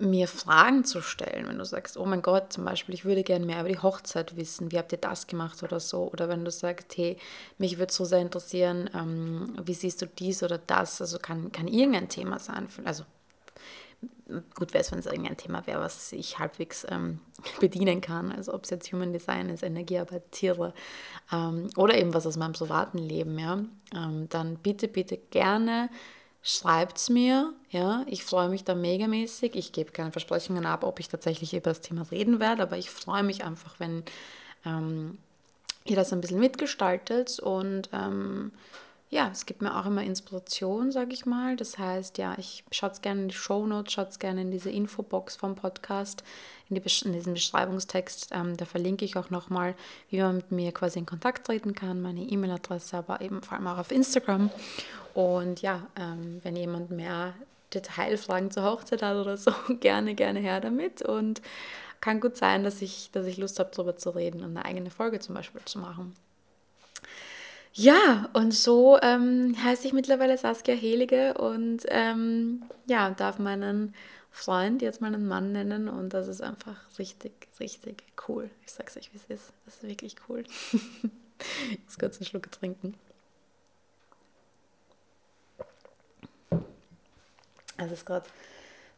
mir 0.02 0.28
Fragen 0.28 0.84
zu 0.84 1.02
stellen, 1.02 1.48
wenn 1.48 1.58
du 1.58 1.66
sagst, 1.66 1.98
oh 1.98 2.06
mein 2.06 2.22
Gott, 2.22 2.52
zum 2.54 2.66
Beispiel, 2.66 2.96
ich 2.96 3.06
würde 3.06 3.24
gerne 3.24 3.46
mehr 3.46 3.60
über 3.60 3.70
die 3.70 3.80
Hochzeit 3.80 4.36
wissen, 4.36 4.72
wie 4.72 4.78
habt 4.78 4.92
ihr 4.92 4.98
das 4.98 5.28
gemacht 5.28 5.62
oder 5.64 5.80
so, 5.80 6.12
oder 6.12 6.28
wenn 6.28 6.44
du 6.44 6.52
sagst, 6.52 6.98
hey, 6.98 7.18
mich 7.58 7.78
würde 7.78 7.94
so 7.94 8.04
sehr 8.06 8.20
interessieren, 8.20 8.90
ähm, 8.94 9.56
wie 9.64 9.74
siehst 9.74 10.02
du 10.02 10.08
dies 10.08 10.44
oder 10.44 10.58
das, 10.58 11.02
also 11.02 11.20
kann, 11.20 11.52
kann 11.52 11.68
irgendein 11.68 12.10
Thema 12.10 12.40
sein, 12.40 12.68
also 12.84 13.04
gut 14.56 14.74
wäre 14.74 14.82
es, 14.82 14.92
wenn 14.92 15.00
es 15.00 15.06
irgendein 15.06 15.38
Thema 15.38 15.66
wäre, 15.68 15.82
was 15.82 16.12
ich 16.12 16.40
halbwegs 16.40 16.86
ähm, 16.90 17.20
bedienen 17.60 18.02
kann. 18.02 18.32
Also 18.32 18.54
ob 18.54 18.64
es 18.64 18.70
jetzt 18.70 18.92
Human 18.92 19.14
Design 19.14 19.50
ist, 19.50 19.64
Energiearbeit, 19.64 20.32
Tiere 20.32 20.74
ähm, 21.32 21.70
oder 21.76 21.98
eben 21.98 22.14
was 22.14 22.26
aus 22.26 22.38
meinem 22.38 22.54
privaten 22.54 22.98
Leben, 22.98 23.38
ja, 23.38 23.64
ähm, 23.96 24.28
dann 24.30 24.58
bitte, 24.58 24.88
bitte 24.88 25.18
gerne 25.18 25.90
schreibt 26.42 26.98
es 26.98 27.10
mir. 27.10 27.54
Ja, 27.70 28.04
ich 28.08 28.24
freue 28.24 28.50
mich 28.50 28.64
da 28.64 28.76
megamäßig. 28.76 29.56
Ich 29.56 29.72
gebe 29.72 29.92
keine 29.92 30.12
Versprechungen 30.12 30.66
ab, 30.66 30.84
ob 30.84 31.00
ich 31.00 31.10
tatsächlich 31.10 31.54
über 31.54 31.72
das 31.72 31.82
Thema 31.82 32.06
reden 32.12 32.40
werde, 32.40 32.64
aber 32.64 32.78
ich 32.78 32.90
freue 32.90 33.24
mich 33.24 33.44
einfach, 33.44 33.80
wenn 33.80 34.04
ähm, 34.66 35.18
ihr 35.86 35.96
das 35.96 36.12
ein 36.14 36.22
bisschen 36.22 36.40
mitgestaltet 36.40 37.40
und 37.40 37.90
ähm, 37.94 38.52
ja, 39.12 39.30
es 39.30 39.46
gibt 39.46 39.62
mir 39.62 39.78
auch 39.78 39.86
immer 39.86 40.04
Inspiration, 40.04 40.94
sage 40.94 41.14
ich 41.14 41.26
mal. 41.26 41.58
Das 41.58 41.78
heißt, 41.78 42.18
ja, 42.18 42.34
ich 42.38 42.64
schaut 42.72 43.02
gerne 43.02 43.24
in 43.24 43.28
die 43.28 43.36
Show 43.36 43.68
Notes, 43.68 43.92
schaut 43.92 44.18
gerne 44.22 44.42
in 44.42 44.52
diese 44.52 44.70
Infobox 44.70 45.36
vom 45.36 45.56
Podcast, 45.56 46.24
in, 46.70 46.78
die, 46.78 47.06
in 47.06 47.12
diesen 47.12 47.34
Beschreibungstext. 47.34 48.30
Ähm, 48.32 48.56
da 48.56 48.64
verlinke 48.64 49.04
ich 49.04 49.18
auch 49.18 49.30
nochmal, 49.30 49.76
wie 50.10 50.22
man 50.22 50.38
mit 50.38 50.54
mir 50.54 50.72
quasi 50.72 50.98
in 50.98 51.06
Kontakt 51.06 51.46
treten 51.46 51.76
kann, 51.76 52.02
meine 52.02 52.22
E-Mail-Adresse, 52.22 52.96
aber 52.96 53.20
eben 53.20 53.44
vor 53.44 53.58
allem 53.58 53.68
auch 53.68 53.80
auf 53.80 53.92
Instagram. 53.92 54.50
Und 55.14 55.62
ja, 55.62 55.86
ähm, 56.00 56.40
wenn 56.44 56.56
jemand 56.56 56.90
mehr 56.90 57.34
Detailfragen 57.74 58.50
zur 58.50 58.64
Hochzeit 58.64 59.02
hat 59.02 59.18
oder 59.18 59.36
so, 59.36 59.52
gerne, 59.82 60.16
gerne 60.16 60.40
her 60.40 60.62
damit. 60.62 61.02
Und 61.02 61.42
kann 62.00 62.22
gut 62.22 62.38
sein, 62.38 62.64
dass 62.64 62.82
ich, 62.82 63.12
dass 63.12 63.26
ich 63.26 63.36
Lust 63.36 63.60
habe, 63.60 63.72
darüber 63.76 63.98
zu 63.98 64.12
reden 64.12 64.42
und 64.42 64.56
eine 64.56 64.64
eigene 64.64 64.90
Folge 64.90 65.20
zum 65.20 65.36
Beispiel 65.36 65.62
zu 65.66 65.80
machen. 65.80 66.16
Ja, 67.74 68.30
und 68.34 68.54
so 68.54 69.00
ähm, 69.02 69.56
heiße 69.64 69.88
ich 69.88 69.94
mittlerweile 69.94 70.38
Saskia 70.38 70.76
Helige 70.76 71.36
und 71.36 71.84
ähm, 71.88 72.64
ja, 72.86 73.12
darf 73.12 73.40
meinen 73.40 73.96
Freund 74.30 74.82
jetzt 74.82 75.02
meinen 75.02 75.28
Mann 75.28 75.52
nennen 75.54 75.88
und 75.88 76.14
das 76.14 76.28
ist 76.28 76.42
einfach 76.42 76.78
richtig, 77.00 77.34
richtig 77.60 78.04
cool. 78.28 78.50
Ich 78.66 78.72
sag's 78.74 78.98
euch, 78.98 79.14
wie 79.14 79.18
es 79.18 79.26
ist. 79.26 79.54
Das 79.66 79.76
ist 79.76 79.84
wirklich 79.84 80.16
cool. 80.28 80.44
ich 80.72 81.80
muss 81.86 81.98
kurz 81.98 82.18
einen 82.18 82.26
Schluck 82.26 82.52
trinken. 82.52 82.96
Es 87.78 87.92
ist 87.92 88.06
gerade 88.06 88.28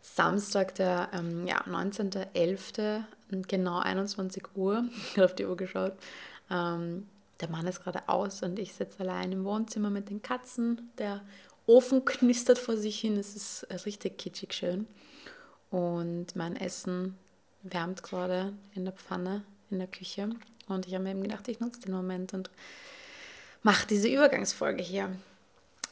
Samstag, 0.02 0.76
der 0.76 1.10
ähm, 1.14 1.48
ja, 1.48 1.62
19.11., 1.62 3.04
genau 3.48 3.80
21 3.80 4.56
Uhr. 4.56 4.86
Ich 4.92 5.12
habe 5.18 5.26
auf 5.26 5.36
die 5.36 5.46
Uhr 5.46 5.56
geschaut. 5.56 5.94
Ähm, 6.52 7.08
der 7.44 7.52
Mann 7.52 7.68
ist 7.68 7.84
gerade 7.84 8.08
aus 8.08 8.42
und 8.42 8.58
ich 8.58 8.74
sitze 8.74 9.02
allein 9.02 9.34
im 9.34 9.44
Wohnzimmer 9.44 9.90
mit 9.90 10.10
den 10.10 10.22
Katzen. 10.22 10.90
Der 10.98 11.22
Ofen 11.66 12.06
knistert 12.06 12.58
vor 12.58 12.78
sich 12.78 12.98
hin. 13.00 13.18
Es 13.18 13.36
ist 13.36 13.68
richtig 13.86 14.18
kitschig 14.18 14.54
schön. 14.54 14.88
Und 15.70 16.38
mein 16.38 16.56
Essen 16.56 17.18
wärmt 17.62 18.02
gerade 18.02 18.54
in 18.76 18.86
der 18.86 18.94
Pfanne, 18.94 19.44
in 19.70 19.80
der 19.80 19.90
Küche. 19.90 20.30
Und 20.70 20.88
ich 20.88 20.94
habe 20.94 21.04
mir 21.04 21.12
eben 21.12 21.24
gedacht, 21.24 21.46
ich 21.50 21.60
nutze 21.60 21.82
den 21.82 21.94
Moment 21.94 22.34
und 22.34 22.50
mache 23.62 23.88
diese 23.88 24.08
Übergangsfolge 24.08 24.82
hier. 24.82 25.14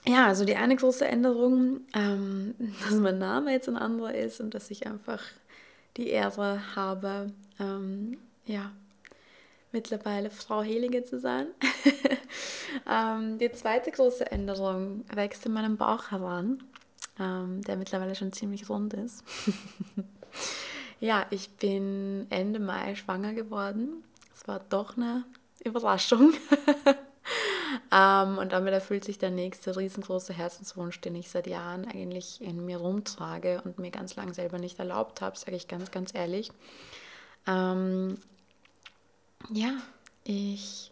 Ja, 0.05 0.27
also 0.27 0.45
die 0.45 0.55
eine 0.55 0.77
große 0.77 1.05
Änderung, 1.05 1.81
ähm, 1.93 2.55
dass 2.85 2.97
mein 2.97 3.19
Name 3.19 3.51
jetzt 3.51 3.67
ein 3.67 3.77
anderer 3.77 4.15
ist 4.15 4.39
und 4.39 4.53
dass 4.53 4.71
ich 4.71 4.87
einfach 4.87 5.21
die 5.97 6.07
Ehre 6.07 6.61
habe, 6.77 7.27
ähm, 7.59 8.19
ja, 8.45 8.71
mittlerweile 9.71 10.29
Frau 10.29 10.61
Helige 10.61 11.03
zu 11.03 11.19
sein. 11.19 11.47
ähm, 12.89 13.37
die 13.37 13.51
zweite 13.51 13.91
große 13.91 14.31
Änderung 14.31 15.05
wächst 15.13 15.45
in 15.45 15.53
meinem 15.53 15.77
Bauch 15.77 16.11
heran, 16.11 16.63
ähm, 17.19 17.61
der 17.63 17.77
mittlerweile 17.77 18.15
schon 18.15 18.33
ziemlich 18.33 18.69
rund 18.69 18.93
ist. 18.93 19.23
ja, 20.99 21.25
ich 21.29 21.49
bin 21.57 22.27
Ende 22.29 22.59
Mai 22.59 22.95
schwanger 22.95 23.33
geworden. 23.33 24.03
Es 24.35 24.47
war 24.47 24.61
doch 24.69 24.97
eine 24.97 25.23
Überraschung. 25.63 26.33
ähm, 27.91 28.37
und 28.37 28.51
damit 28.51 28.73
erfüllt 28.73 29.03
sich 29.05 29.17
der 29.17 29.31
nächste 29.31 29.75
riesengroße 29.77 30.33
Herzenswunsch, 30.33 30.99
den 31.01 31.15
ich 31.15 31.29
seit 31.29 31.47
Jahren 31.47 31.85
eigentlich 31.85 32.41
in 32.41 32.65
mir 32.65 32.77
rumtrage 32.77 33.61
und 33.63 33.79
mir 33.79 33.91
ganz 33.91 34.15
lang 34.15 34.33
selber 34.33 34.59
nicht 34.59 34.79
erlaubt 34.79 35.21
habe, 35.21 35.37
sage 35.37 35.55
ich 35.55 35.67
ganz, 35.67 35.91
ganz 35.91 36.13
ehrlich. 36.13 36.51
Ähm, 37.47 38.17
ja, 39.49 39.73
ich 40.23 40.91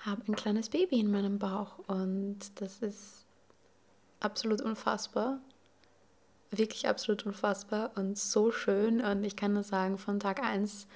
habe 0.00 0.22
ein 0.28 0.36
kleines 0.36 0.68
Baby 0.68 1.00
in 1.00 1.10
meinem 1.10 1.38
Bauch 1.38 1.78
und 1.86 2.38
das 2.56 2.78
ist 2.78 3.24
absolut 4.20 4.60
unfassbar. 4.60 5.38
Wirklich 6.50 6.88
absolut 6.88 7.26
unfassbar 7.26 7.90
und 7.96 8.18
so 8.18 8.52
schön. 8.52 9.00
Und 9.00 9.24
ich 9.24 9.36
kann 9.36 9.52
nur 9.52 9.64
sagen, 9.64 9.98
von 9.98 10.18
Tag 10.18 10.42
1 10.42 10.86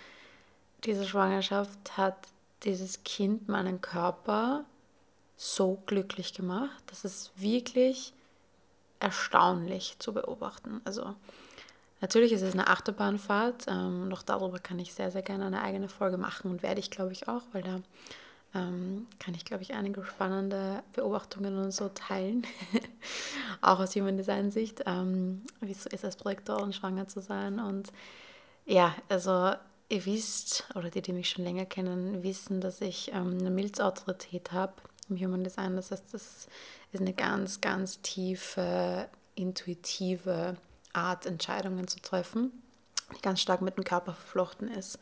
dieser 0.84 1.04
Schwangerschaft 1.04 1.96
hat 1.96 2.16
dieses 2.62 3.04
Kind 3.04 3.48
meinen 3.48 3.80
Körper 3.80 4.64
so 5.36 5.82
glücklich 5.86 6.32
gemacht. 6.32 6.82
Das 6.86 7.04
ist 7.04 7.32
wirklich 7.36 8.12
erstaunlich 9.00 9.96
zu 9.98 10.14
beobachten. 10.14 10.80
Also 10.84 11.14
Natürlich 12.02 12.32
ist 12.32 12.42
es 12.42 12.52
eine 12.52 12.66
Achterbahnfahrt. 12.66 13.66
Ähm, 13.68 14.08
noch 14.08 14.24
darüber 14.24 14.58
kann 14.58 14.80
ich 14.80 14.92
sehr, 14.92 15.12
sehr 15.12 15.22
gerne 15.22 15.46
eine 15.46 15.62
eigene 15.62 15.88
Folge 15.88 16.18
machen 16.18 16.50
und 16.50 16.64
werde 16.64 16.80
ich, 16.80 16.90
glaube 16.90 17.12
ich, 17.12 17.28
auch, 17.28 17.42
weil 17.52 17.62
da 17.62 17.80
ähm, 18.56 19.06
kann 19.20 19.34
ich, 19.34 19.44
glaube 19.44 19.62
ich, 19.62 19.72
einige 19.72 20.04
spannende 20.04 20.82
Beobachtungen 20.94 21.56
und 21.56 21.70
so 21.70 21.88
teilen. 21.90 22.44
auch 23.62 23.78
aus 23.78 23.94
Human 23.94 24.16
Design 24.16 24.50
Sicht. 24.50 24.82
Ähm, 24.84 25.42
wieso 25.60 25.88
ist 25.90 26.02
es 26.02 26.16
Projektorin, 26.16 26.72
schwanger 26.72 27.06
zu 27.06 27.20
sein? 27.20 27.60
Und 27.60 27.92
ja, 28.66 28.96
also 29.08 29.52
ihr 29.88 30.04
wisst, 30.04 30.64
oder 30.74 30.90
die, 30.90 31.02
die 31.02 31.12
mich 31.12 31.30
schon 31.30 31.44
länger 31.44 31.66
kennen, 31.66 32.24
wissen, 32.24 32.60
dass 32.60 32.80
ich 32.80 33.12
ähm, 33.14 33.38
eine 33.38 33.50
Milzautorität 33.50 34.50
habe 34.50 34.74
im 35.08 35.20
Human 35.20 35.44
Design. 35.44 35.76
Das 35.76 35.92
heißt, 35.92 36.12
das 36.12 36.48
ist 36.90 37.00
eine 37.00 37.12
ganz, 37.12 37.60
ganz 37.60 38.02
tiefe, 38.02 39.08
intuitive 39.36 40.56
Art, 40.92 41.26
Entscheidungen 41.26 41.88
zu 41.88 42.00
treffen, 42.00 42.50
die 43.16 43.20
ganz 43.20 43.40
stark 43.40 43.62
mit 43.62 43.76
dem 43.76 43.84
Körper 43.84 44.14
verflochten 44.14 44.68
ist. 44.68 44.98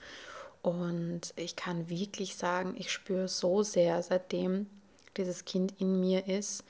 Und 0.63 1.33
ich 1.37 1.57
kann 1.57 1.89
wirklich 1.89 2.37
sagen, 2.37 2.75
ich 2.77 2.93
spüre 2.93 3.29
so 3.29 3.63
sehr, 3.63 4.03
seitdem 4.03 4.67
dieses 5.17 5.45
Kind 5.45 5.75
in 5.81 6.01
mir 6.01 6.27
ist. 6.27 6.65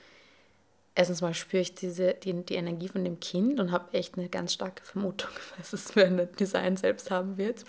Erstens 0.94 1.20
mal 1.20 1.34
spüre 1.34 1.62
ich 1.62 1.74
diese, 1.74 2.14
die, 2.14 2.44
die 2.44 2.54
Energie 2.54 2.88
von 2.88 3.04
dem 3.04 3.20
Kind 3.20 3.58
und 3.60 3.72
habe 3.72 3.92
echt 3.92 4.16
eine 4.16 4.28
ganz 4.28 4.52
starke 4.52 4.84
Vermutung, 4.84 5.30
was 5.58 5.72
es 5.72 5.90
für 5.92 6.04
ein 6.04 6.28
Design 6.38 6.76
selbst 6.76 7.10
haben 7.10 7.36
wird. 7.36 7.64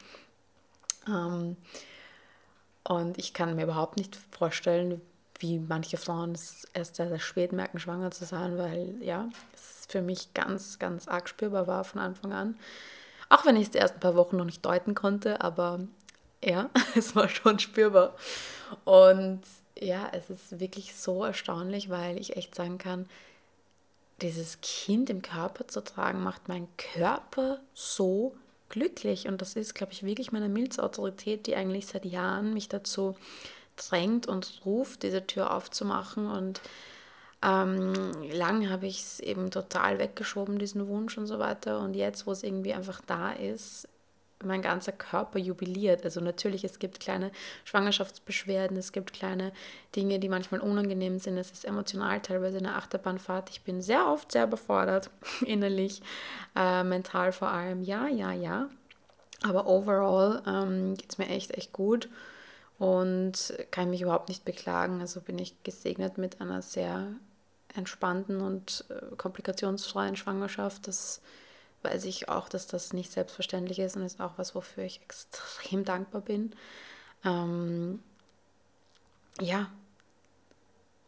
Ähm, 1.08 1.58
und 2.84 3.18
ich 3.18 3.34
kann 3.34 3.56
mir 3.56 3.64
überhaupt 3.64 3.98
nicht 3.98 4.18
vorstellen, 4.32 5.02
wie 5.40 5.60
manche 5.60 5.98
Frauen 5.98 6.34
es 6.34 6.68
erst 6.74 6.96
sehr, 6.96 7.10
sehr 7.10 7.20
spät 7.20 7.52
merken, 7.52 7.80
schwanger 7.80 8.12
zu 8.12 8.26
sein, 8.26 8.58
weil 8.58 8.96
ja, 9.02 9.30
es 9.54 9.81
für 9.92 10.02
mich 10.02 10.34
ganz, 10.34 10.80
ganz 10.80 11.08
arg 11.08 11.30
spürbar 11.30 11.68
war 11.68 11.84
von 11.84 12.00
Anfang 12.00 12.34
an. 12.34 12.58
Auch 13.30 13.46
wenn 13.46 13.56
ich 13.56 13.64
es 13.64 13.72
die 13.72 13.78
ersten 13.78 14.00
paar 14.00 14.16
Wochen 14.16 14.38
noch 14.38 14.46
nicht 14.46 14.66
deuten 14.66 14.96
konnte, 14.96 15.42
aber 15.42 15.80
ja, 16.44 16.70
es 16.96 17.16
war 17.16 17.30
schon 17.30 17.60
spürbar. 17.60 18.16
Und 18.86 19.42
ja, 19.78 20.10
es 20.14 20.30
ist 20.30 20.60
wirklich 20.60 20.96
so 20.96 21.24
erstaunlich, 21.24 21.90
weil 21.90 22.20
ich 22.20 22.36
echt 22.36 22.56
sagen 22.56 22.78
kann, 22.78 23.08
dieses 24.22 24.62
Kind 24.62 25.10
im 25.10 25.22
Körper 25.22 25.68
zu 25.68 25.84
tragen, 25.84 26.22
macht 26.22 26.48
meinen 26.48 26.68
Körper 26.78 27.60
so 27.74 28.36
glücklich. 28.70 29.28
Und 29.28 29.42
das 29.42 29.56
ist, 29.56 29.74
glaube 29.74 29.94
ich, 29.94 30.04
wirklich 30.04 30.32
meine 30.32 30.50
Milzautorität, 30.50 31.48
die 31.48 31.56
eigentlich 31.56 31.88
seit 31.88 32.06
Jahren 32.06 32.54
mich 32.54 32.70
dazu 32.70 33.16
drängt 33.76 34.28
und 34.28 34.62
ruft, 34.66 35.04
diese 35.04 35.26
Tür 35.26 35.56
aufzumachen. 35.56 36.30
Und 36.30 36.62
ähm, 37.44 37.94
lang 38.32 38.70
habe 38.70 38.88
ich 38.88 39.02
es 39.02 39.20
eben 39.20 39.50
total 39.50 40.00
weggeschoben, 40.00 40.60
diesen 40.60 40.88
Wunsch 40.88 41.18
und 41.18 41.28
so 41.28 41.40
weiter. 41.40 41.80
Und 41.80 41.96
jetzt, 41.96 42.28
wo 42.28 42.32
es 42.32 42.44
irgendwie 42.44 42.74
einfach 42.74 43.02
da 43.06 43.32
ist, 43.32 43.88
mein 44.44 44.62
ganzer 44.62 44.92
Körper 44.92 45.40
jubiliert. 45.40 46.04
Also 46.04 46.20
natürlich, 46.22 46.64
es 46.64 46.80
gibt 46.80 47.00
kleine 47.00 47.32
Schwangerschaftsbeschwerden, 47.64 48.78
es 48.78 48.92
gibt 48.92 49.14
kleine 49.14 49.52
Dinge, 49.96 50.20
die 50.20 50.30
manchmal 50.30 50.62
unangenehm 50.62 51.20
sind. 51.20 51.38
Es 51.38 51.52
ist 51.52 51.66
emotional 51.66 52.20
teilweise 52.22 52.58
eine 52.58 52.76
Achterbahnfahrt. 52.76 53.50
Ich 53.50 53.62
bin 53.62 53.82
sehr 53.82 54.08
oft 54.08 54.32
sehr 54.32 54.46
überfordert, 54.46 55.10
innerlich, 55.46 56.02
äh, 56.56 56.84
mental 56.84 57.32
vor 57.32 57.50
allem. 57.50 57.82
Ja, 57.82 58.08
ja, 58.08 58.32
ja. 58.32 58.70
Aber 59.44 59.68
overall 59.68 60.44
ähm, 60.46 60.96
geht 60.96 61.12
es 61.12 61.18
mir 61.18 61.28
echt, 61.28 61.52
echt 61.52 61.74
gut 61.74 62.10
und 62.78 63.54
kann 63.72 63.90
mich 63.90 64.02
überhaupt 64.02 64.30
nicht 64.30 64.46
beklagen. 64.46 65.02
Also 65.02 65.22
bin 65.22 65.40
ich 65.40 65.64
gesegnet 65.64 66.20
mit 66.20 66.42
einer 66.42 66.62
sehr 66.62 67.08
entspannten 67.76 68.42
und 68.42 68.86
äh, 68.90 69.16
komplikationsfreien 69.16 70.16
Schwangerschaft. 70.16 70.88
Das 70.88 71.22
weiß 71.84 72.06
ich 72.06 72.30
auch, 72.30 72.50
dass 72.50 72.68
das 72.68 72.94
nicht 72.94 73.12
selbstverständlich 73.12 73.80
ist 73.80 73.96
und 73.96 74.04
ist 74.04 74.22
auch 74.22 74.34
was, 74.38 74.56
wofür 74.56 74.84
ich 74.84 75.02
extrem 75.02 75.84
dankbar 75.86 76.22
bin. 76.22 76.54
Ähm, 77.24 78.02
ja, 79.40 79.72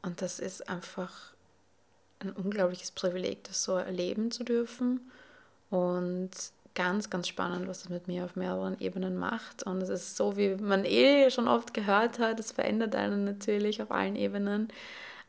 und 0.01 0.21
das 0.21 0.39
ist 0.39 0.69
einfach 0.69 1.33
ein 2.19 2.31
unglaubliches 2.31 2.91
Privileg, 2.91 3.43
das 3.45 3.63
so 3.63 3.75
erleben 3.75 4.31
zu 4.31 4.43
dürfen. 4.43 5.11
Und 5.69 6.31
ganz, 6.75 7.09
ganz 7.09 7.27
spannend, 7.27 7.67
was 7.67 7.83
das 7.83 7.89
mit 7.89 8.07
mir 8.07 8.25
auf 8.25 8.35
mehreren 8.35 8.79
Ebenen 8.79 9.17
macht. 9.17 9.63
Und 9.63 9.81
es 9.81 9.89
ist 9.89 10.17
so, 10.17 10.37
wie 10.37 10.55
man 10.55 10.85
eh 10.85 11.29
schon 11.29 11.47
oft 11.47 11.73
gehört 11.73 12.19
hat, 12.19 12.39
es 12.39 12.51
verändert 12.51 12.95
einen 12.95 13.23
natürlich 13.23 13.81
auf 13.81 13.91
allen 13.91 14.15
Ebenen. 14.15 14.69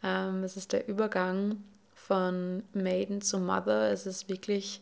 Ähm, 0.05 0.45
es 0.45 0.57
ist 0.57 0.73
der 0.73 0.87
Übergang 0.87 1.65
von 1.95 2.63
Maiden 2.75 3.23
zu 3.23 3.39
Mother. 3.39 3.91
Es 3.91 4.07
ist 4.07 4.29
wirklich 4.29 4.81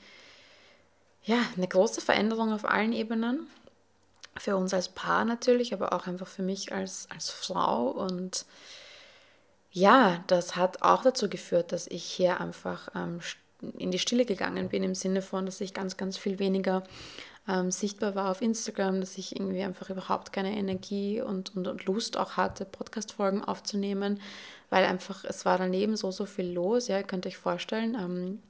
ja, 1.25 1.39
eine 1.57 1.69
große 1.69 2.01
Veränderung 2.01 2.53
auf 2.53 2.69
allen 2.69 2.93
Ebenen. 2.93 3.47
Für 4.37 4.57
uns 4.57 4.75
als 4.75 4.89
Paar 4.89 5.25
natürlich, 5.25 5.73
aber 5.73 5.93
auch 5.93 6.07
einfach 6.07 6.27
für 6.27 6.43
mich 6.43 6.73
als, 6.73 7.07
als 7.11 7.31
Frau. 7.31 7.89
Und 7.89 8.45
ja, 9.71 10.25
das 10.27 10.57
hat 10.57 10.83
auch 10.83 11.03
dazu 11.03 11.29
geführt, 11.29 11.71
dass 11.71 11.87
ich 11.87 12.05
hier 12.05 12.41
einfach 12.41 12.89
ähm, 12.97 13.21
in 13.79 13.93
die 13.93 13.99
Stille 13.99 14.25
gegangen 14.25 14.69
bin, 14.69 14.83
im 14.83 14.95
Sinne 14.95 15.23
von, 15.23 15.47
dass 15.47 15.61
ich 15.61 15.75
ganz, 15.75 15.97
ganz 15.97 16.17
viel 16.17 16.39
weniger 16.39 16.83
ähm, 17.49 17.71
sichtbar 17.71 18.15
war 18.15 18.31
auf 18.31 18.41
Instagram, 18.41 19.01
dass 19.01 19.19
ich 19.19 19.35
irgendwie 19.37 19.63
einfach 19.63 19.91
überhaupt 19.91 20.33
keine 20.33 20.57
Energie 20.57 21.21
und, 21.21 21.55
und, 21.57 21.67
und 21.67 21.85
Lust 21.87 22.17
auch 22.17 22.37
hatte, 22.37 22.65
Podcast-Folgen 22.65 23.43
aufzunehmen, 23.43 24.21
weil 24.71 24.85
einfach 24.85 25.25
es 25.25 25.45
war 25.45 25.59
daneben 25.59 25.97
so, 25.97 26.11
so 26.11 26.25
viel 26.25 26.53
los. 26.53 26.89
Ja, 26.89 26.99
ihr 26.99 27.03
könnt 27.03 27.27
euch 27.27 27.37
vorstellen, 27.37 27.97
ähm, 28.01 28.43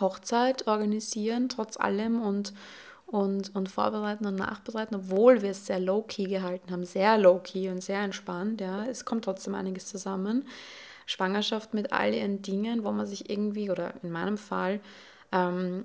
Hochzeit 0.00 0.66
organisieren, 0.66 1.50
trotz 1.50 1.76
allem 1.76 2.22
und, 2.22 2.54
und, 3.06 3.54
und 3.54 3.68
vorbereiten 3.68 4.24
und 4.24 4.36
nachbereiten, 4.36 4.96
obwohl 4.96 5.42
wir 5.42 5.50
es 5.50 5.66
sehr 5.66 5.78
low-key 5.78 6.24
gehalten 6.24 6.70
haben, 6.72 6.86
sehr 6.86 7.18
low-key 7.18 7.68
und 7.68 7.82
sehr 7.82 8.00
entspannt. 8.00 8.62
Ja, 8.62 8.86
es 8.86 9.04
kommt 9.04 9.26
trotzdem 9.26 9.54
einiges 9.54 9.86
zusammen. 9.86 10.46
Schwangerschaft 11.04 11.74
mit 11.74 11.92
all 11.92 12.14
ihren 12.14 12.40
Dingen, 12.40 12.84
wo 12.84 12.92
man 12.92 13.06
sich 13.06 13.28
irgendwie, 13.28 13.70
oder 13.70 13.92
in 14.02 14.12
meinem 14.12 14.38
Fall, 14.38 14.80
ähm, 15.30 15.84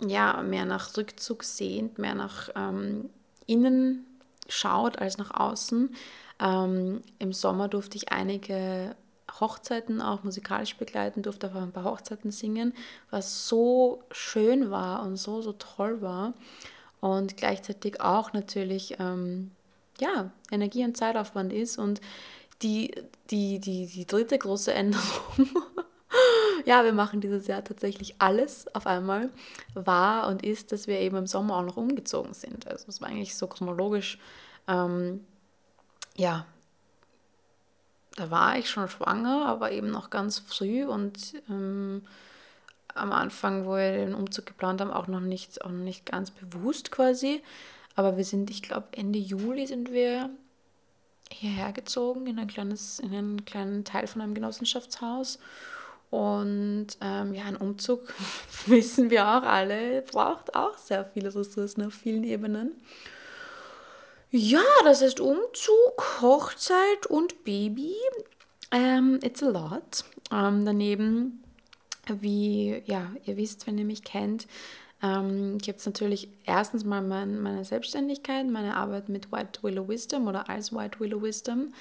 ja, 0.00 0.42
mehr 0.42 0.64
nach 0.64 0.96
Rückzug 0.96 1.44
sehnt, 1.44 1.98
mehr 1.98 2.14
nach 2.14 2.48
ähm, 2.56 3.10
innen 3.46 4.06
schaut 4.48 4.98
als 4.98 5.18
nach 5.18 5.30
außen. 5.32 5.94
Ähm, 6.40 7.02
Im 7.18 7.32
Sommer 7.32 7.68
durfte 7.68 7.96
ich 7.96 8.12
einige 8.12 8.96
Hochzeiten 9.40 10.00
auch 10.00 10.22
musikalisch 10.22 10.76
begleiten, 10.76 11.22
durfte 11.22 11.50
auch 11.50 11.60
ein 11.60 11.72
paar 11.72 11.84
Hochzeiten 11.84 12.30
singen, 12.30 12.74
was 13.10 13.48
so 13.48 14.02
schön 14.10 14.70
war 14.70 15.02
und 15.04 15.16
so, 15.16 15.42
so 15.42 15.52
toll 15.52 16.02
war. 16.02 16.34
Und 17.00 17.36
gleichzeitig 17.36 18.00
auch 18.00 18.32
natürlich, 18.32 18.96
ähm, 18.98 19.50
ja, 20.00 20.30
Energie- 20.50 20.84
und 20.84 20.96
Zeitaufwand 20.96 21.52
ist. 21.52 21.78
Und 21.78 22.00
die, 22.62 22.94
die, 23.30 23.58
die, 23.58 23.86
die 23.86 24.06
dritte 24.06 24.38
große 24.38 24.72
Änderung, 24.72 25.48
ja, 26.64 26.84
wir 26.84 26.92
machen 26.92 27.20
dieses 27.20 27.46
Jahr 27.46 27.62
tatsächlich 27.64 28.16
alles 28.18 28.74
auf 28.74 28.86
einmal, 28.86 29.30
war 29.74 30.28
und 30.28 30.42
ist, 30.42 30.72
dass 30.72 30.86
wir 30.86 30.98
eben 31.00 31.16
im 31.16 31.26
Sommer 31.26 31.56
auch 31.56 31.62
noch 31.64 31.76
umgezogen 31.76 32.34
sind. 32.34 32.66
Also 32.66 32.86
es 32.88 33.00
war 33.00 33.08
eigentlich 33.08 33.36
so 33.36 33.46
chronologisch, 33.46 34.18
ähm, 34.68 35.24
ja, 36.16 36.46
da 38.16 38.30
war 38.30 38.58
ich 38.58 38.70
schon 38.70 38.88
schwanger, 38.88 39.46
aber 39.46 39.72
eben 39.72 39.90
noch 39.90 40.10
ganz 40.10 40.38
früh 40.38 40.84
und 40.84 41.34
ähm, 41.50 42.02
am 42.94 43.12
Anfang, 43.12 43.66
wo 43.66 43.74
wir 43.76 43.92
den 43.92 44.14
Umzug 44.14 44.46
geplant 44.46 44.80
haben, 44.80 44.92
auch 44.92 45.08
noch 45.08 45.20
nicht, 45.20 45.64
auch 45.64 45.70
noch 45.70 45.84
nicht 45.84 46.06
ganz 46.06 46.30
bewusst 46.30 46.92
quasi. 46.92 47.42
Aber 47.96 48.16
wir 48.16 48.24
sind, 48.24 48.50
ich 48.50 48.62
glaube, 48.62 48.88
Ende 48.92 49.18
Juli 49.18 49.66
sind 49.66 49.92
wir 49.92 50.30
hierher 51.30 51.72
gezogen 51.72 52.26
in 52.26 52.38
ein 52.38 52.46
kleines, 52.46 53.00
in 53.00 53.12
einen 53.14 53.44
kleinen 53.44 53.84
Teil 53.84 54.06
von 54.06 54.20
einem 54.20 54.34
Genossenschaftshaus. 54.34 55.38
Und 56.14 56.86
ähm, 57.00 57.34
ja, 57.34 57.42
ein 57.46 57.56
Umzug, 57.56 58.14
wissen 58.66 59.10
wir 59.10 59.26
auch 59.26 59.42
alle, 59.42 60.00
braucht 60.02 60.54
auch 60.54 60.78
sehr 60.78 61.04
viele 61.06 61.34
Ressourcen 61.34 61.82
auf 61.82 61.92
vielen 61.92 62.22
Ebenen. 62.22 62.80
Ja, 64.30 64.62
das 64.84 65.02
heißt 65.02 65.18
Umzug, 65.18 66.20
Hochzeit 66.20 67.06
und 67.08 67.42
Baby. 67.42 67.96
Ähm, 68.70 69.18
it's 69.24 69.42
a 69.42 69.48
lot. 69.48 70.04
Ähm, 70.30 70.64
daneben, 70.64 71.42
wie 72.06 72.80
ja, 72.86 73.10
ihr 73.24 73.36
wisst, 73.36 73.66
wenn 73.66 73.76
ihr 73.76 73.84
mich 73.84 74.04
kennt, 74.04 74.46
ähm, 75.02 75.58
gibt 75.58 75.80
es 75.80 75.86
natürlich 75.86 76.28
erstens 76.44 76.84
mal 76.84 77.02
mein, 77.02 77.40
meine 77.40 77.64
Selbstständigkeit, 77.64 78.46
meine 78.46 78.76
Arbeit 78.76 79.08
mit 79.08 79.32
White 79.32 79.64
Willow 79.64 79.88
Wisdom 79.88 80.28
oder 80.28 80.48
als 80.48 80.72
White 80.72 81.00
Willow 81.00 81.22
Wisdom, 81.22 81.74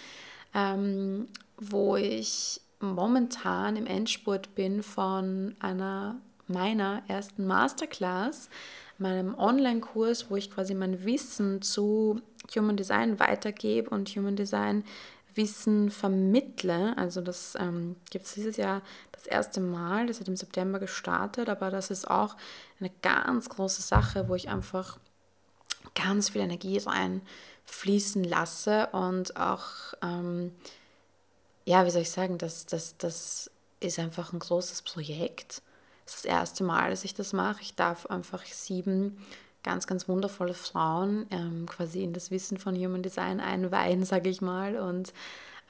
ähm, 0.55 1.27
wo 1.58 1.97
ich 1.97 2.62
momentan 2.84 3.76
im 3.76 3.86
Endspurt 3.86 4.56
bin 4.56 4.84
von 4.84 5.56
einer 5.60 6.17
meiner 6.48 7.04
ersten 7.08 7.48
Masterclass, 7.48 8.50
meinem 8.98 9.36
Online-Kurs, 9.36 10.30
wo 10.30 10.36
ich 10.36 10.52
quasi 10.52 10.74
mein 10.76 11.04
Wissen 11.06 11.62
zu 11.62 12.22
Human 12.56 12.78
Design 12.78 13.19
weitergebe 13.19 13.89
und 13.89 14.10
Human 14.10 14.36
Design 14.36 14.84
Wissen 15.36 15.89
vermittle. 15.89 16.96
Also 16.98 17.22
das 17.22 17.56
ähm, 17.60 17.96
gibt 18.12 18.26
es 18.26 18.34
dieses 18.34 18.58
Jahr 18.58 18.82
das 19.12 19.26
erste 19.26 19.62
Mal, 19.62 20.08
das 20.08 20.19
hat 20.19 20.28
im 20.28 20.36
September 20.36 20.80
gestartet, 20.80 21.50
aber 21.50 21.72
das 21.72 21.89
ist 21.89 22.10
auch 22.10 22.36
eine 22.80 22.91
ganz 23.02 23.50
große 23.50 23.82
Sache, 23.82 24.28
wo 24.30 24.36
ich 24.36 24.50
einfach 24.50 25.00
ganz 25.96 26.30
viel 26.30 26.41
Energie 26.41 26.78
reinfließen 26.78 28.24
lasse 28.24 28.88
und 28.91 29.38
auch, 29.38 29.93
ähm, 30.02 30.52
ja, 31.65 31.86
wie 31.86 31.89
soll 31.89 32.02
ich 32.02 32.12
sagen, 32.12 32.38
das, 32.38 32.65
das, 32.65 32.97
das 32.97 33.52
ist 33.80 33.99
einfach 33.99 34.34
ein 34.34 34.39
großes 34.39 34.82
Projekt. 34.82 35.62
Das 36.06 36.15
ist 36.15 36.26
das 36.26 36.32
erste 36.32 36.63
Mal, 36.63 36.89
dass 36.89 37.06
ich 37.06 37.13
das 37.13 37.34
mache. 37.34 37.62
Ich 37.62 37.76
darf 37.76 38.06
einfach 38.08 38.43
sieben 38.45 39.17
ganz, 39.63 39.88
ganz 39.88 40.10
wundervolle 40.10 40.54
Frauen 40.54 41.26
ähm, 41.32 41.65
quasi 41.65 42.04
in 42.04 42.13
das 42.13 42.32
Wissen 42.32 42.58
von 42.58 42.76
Human 42.76 43.02
Design 43.02 43.39
einweihen, 43.39 44.04
sage 44.06 44.30
ich 44.30 44.41
mal, 44.41 44.78
und 44.78 45.13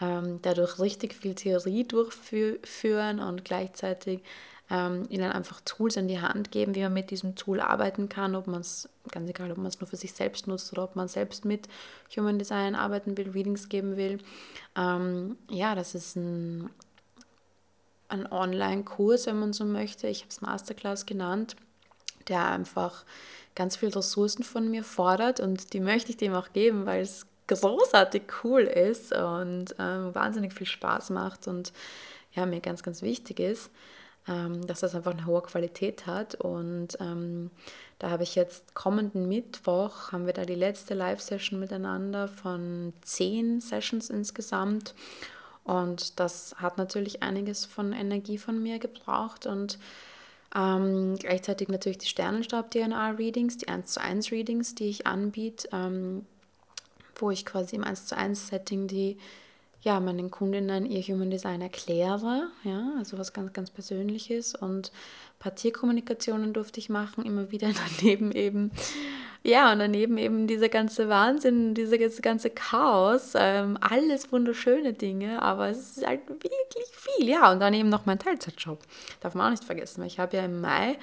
ähm, 0.02 0.40
dadurch 0.42 0.80
richtig 0.80 1.14
viel 1.14 1.36
Theorie 1.36 1.84
durchführen 1.84 3.20
und 3.20 3.46
gleichzeitig 3.46 4.22
ähm, 4.74 5.06
ihnen 5.10 5.32
einfach 5.32 5.62
Tools 5.62 5.98
in 5.98 6.08
die 6.08 6.20
Hand 6.20 6.52
geben, 6.52 6.74
wie 6.74 6.82
man 6.82 6.94
mit 6.94 7.12
diesem 7.12 7.36
Tool 7.36 7.62
arbeiten 7.62 8.10
kann, 8.10 8.36
ob 8.36 8.48
man 8.48 8.62
es, 8.62 8.90
ganz 9.12 9.30
egal, 9.30 9.52
ob 9.52 9.58
man 9.58 9.68
es 9.68 9.80
nur 9.80 9.88
für 9.88 9.98
sich 9.98 10.14
selbst 10.14 10.48
nutzt 10.48 10.74
oder 10.74 10.84
ob 10.84 10.96
man 10.96 11.08
selbst 11.08 11.46
mit 11.46 11.70
Human 12.18 12.40
Design 12.40 12.74
arbeiten 12.74 13.16
will, 13.16 13.30
Readings 13.30 13.70
geben 13.70 13.98
will. 13.98 14.18
Ähm, 14.76 15.38
ja, 15.52 15.76
das 15.76 15.94
ist 15.94 16.16
ein, 16.16 16.72
ein 18.10 18.32
Online-Kurs, 18.32 19.28
wenn 19.28 19.40
man 19.40 19.54
so 19.54 19.64
möchte. 19.64 20.08
Ich 20.08 20.22
habe 20.22 20.30
es 20.30 20.42
Masterclass 20.42 21.06
genannt, 21.06 21.56
der 22.28 22.48
einfach 22.48 23.06
ganz 23.54 23.76
viele 23.76 23.96
Ressourcen 23.96 24.44
von 24.44 24.72
mir 24.72 24.84
fordert 24.84 25.40
und 25.40 25.74
die 25.74 25.82
möchte 25.82 26.10
ich 26.10 26.18
dem 26.18 26.34
auch 26.34 26.52
geben, 26.52 26.88
weil 26.88 27.04
es 27.04 27.28
großartig 27.46 28.24
cool 28.44 28.62
ist 28.62 29.14
und 29.14 29.76
ähm, 29.78 30.16
wahnsinnig 30.16 30.54
viel 30.54 30.66
Spaß 30.66 31.12
macht 31.12 31.48
und 31.48 31.74
ja, 32.32 32.48
mir 32.48 32.62
ganz, 32.62 32.82
ganz 32.82 33.04
wichtig 33.04 33.40
ist, 33.40 33.70
dass 34.26 34.80
das 34.80 34.96
einfach 34.96 35.12
eine 35.12 35.26
hohe 35.26 35.42
Qualität 35.42 36.08
hat. 36.08 36.36
Und 36.36 36.98
ähm, 37.00 37.52
da 38.00 38.10
habe 38.10 38.24
ich 38.24 38.36
jetzt 38.36 38.74
kommenden 38.74 39.28
Mittwoch, 39.28 40.12
haben 40.12 40.26
wir 40.26 40.34
da 40.34 40.46
die 40.46 40.56
letzte 40.56 40.94
Live-Session 40.94 41.60
miteinander 41.60 42.28
von 42.28 42.94
zehn 43.02 43.60
Sessions 43.60 44.10
insgesamt. 44.10 44.96
Und 45.64 46.20
das 46.20 46.56
hat 46.58 46.78
natürlich 46.78 47.24
einiges 47.24 47.66
von 47.66 47.94
Energie 47.94 48.38
von 48.38 48.62
mir 48.62 48.80
gebraucht 48.80 49.46
und 49.46 49.80
ähm, 50.56 51.16
gleichzeitig 51.18 51.68
natürlich 51.70 51.98
die 52.00 52.08
Sternenstab-DNA-Readings, 52.08 53.58
die 53.58 53.70
1 53.70 53.94
zu 53.94 54.02
1 54.02 54.32
Readings, 54.32 54.76
die 54.76 54.90
ich 54.90 55.08
anbiete, 55.08 55.68
ähm, 55.72 56.26
wo 57.16 57.32
ich 57.32 57.46
quasi 57.46 57.76
im 57.76 57.84
1 57.84 58.08
zu 58.08 58.18
1 58.18 58.50
Setting 58.50 58.88
die 58.88 59.18
ja, 59.84 60.00
meinen 60.00 60.32
Kundinnen 60.32 60.86
ihr 60.86 61.02
Human 61.02 61.30
Design 61.30 61.62
erkläre, 61.62 62.48
ja, 62.64 62.94
also 62.98 63.18
was 63.18 63.34
ganz, 63.34 63.52
ganz 63.52 63.70
Persönliches. 63.70 64.56
Und 64.56 64.94
Partierkommunikationen 65.40 66.54
durfte 66.54 66.80
ich 66.80 66.90
machen, 66.90 67.26
immer 67.26 67.52
wieder 67.52 67.70
daneben 68.00 68.32
eben, 68.32 68.72
ja, 69.44 69.74
und 69.74 69.80
daneben 69.80 70.18
eben 70.18 70.48
dieser 70.48 70.70
ganze 70.70 71.10
Wahnsinn, 71.10 71.74
dieses 71.74 72.22
ganze 72.22 72.50
Chaos, 72.50 73.34
ähm, 73.36 73.78
alles 73.82 74.32
wunderschöne 74.32 74.94
Dinge, 74.94 75.42
aber 75.42 75.68
es 75.68 75.98
ist 75.98 76.08
halt 76.08 76.30
wirklich 76.30 76.86
viel, 76.92 77.28
ja, 77.28 77.52
und 77.52 77.60
dann 77.60 77.74
eben 77.74 77.90
noch 77.90 78.06
mein 78.06 78.20
Teilzeitjob, 78.20 78.80
darf 79.20 79.36
man 79.36 79.48
auch 79.48 79.52
nicht 79.52 79.66
vergessen, 79.66 80.00
weil 80.00 80.08
ich 80.08 80.20
habe 80.20 80.38
ja 80.38 80.46
im 80.46 80.62
Mai 80.62 80.98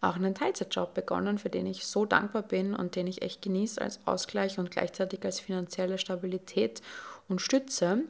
auch 0.00 0.16
einen 0.16 0.34
Teilzeitjob 0.34 0.94
begonnen, 0.94 1.38
für 1.38 1.48
den 1.48 1.66
ich 1.66 1.86
so 1.86 2.04
dankbar 2.04 2.42
bin 2.42 2.74
und 2.74 2.96
den 2.96 3.06
ich 3.06 3.22
echt 3.22 3.42
genieße 3.42 3.80
als 3.80 4.00
Ausgleich 4.04 4.58
und 4.58 4.70
gleichzeitig 4.70 5.24
als 5.24 5.40
finanzielle 5.40 5.98
Stabilität 5.98 6.82
und 7.28 7.40
Stütze. 7.40 8.02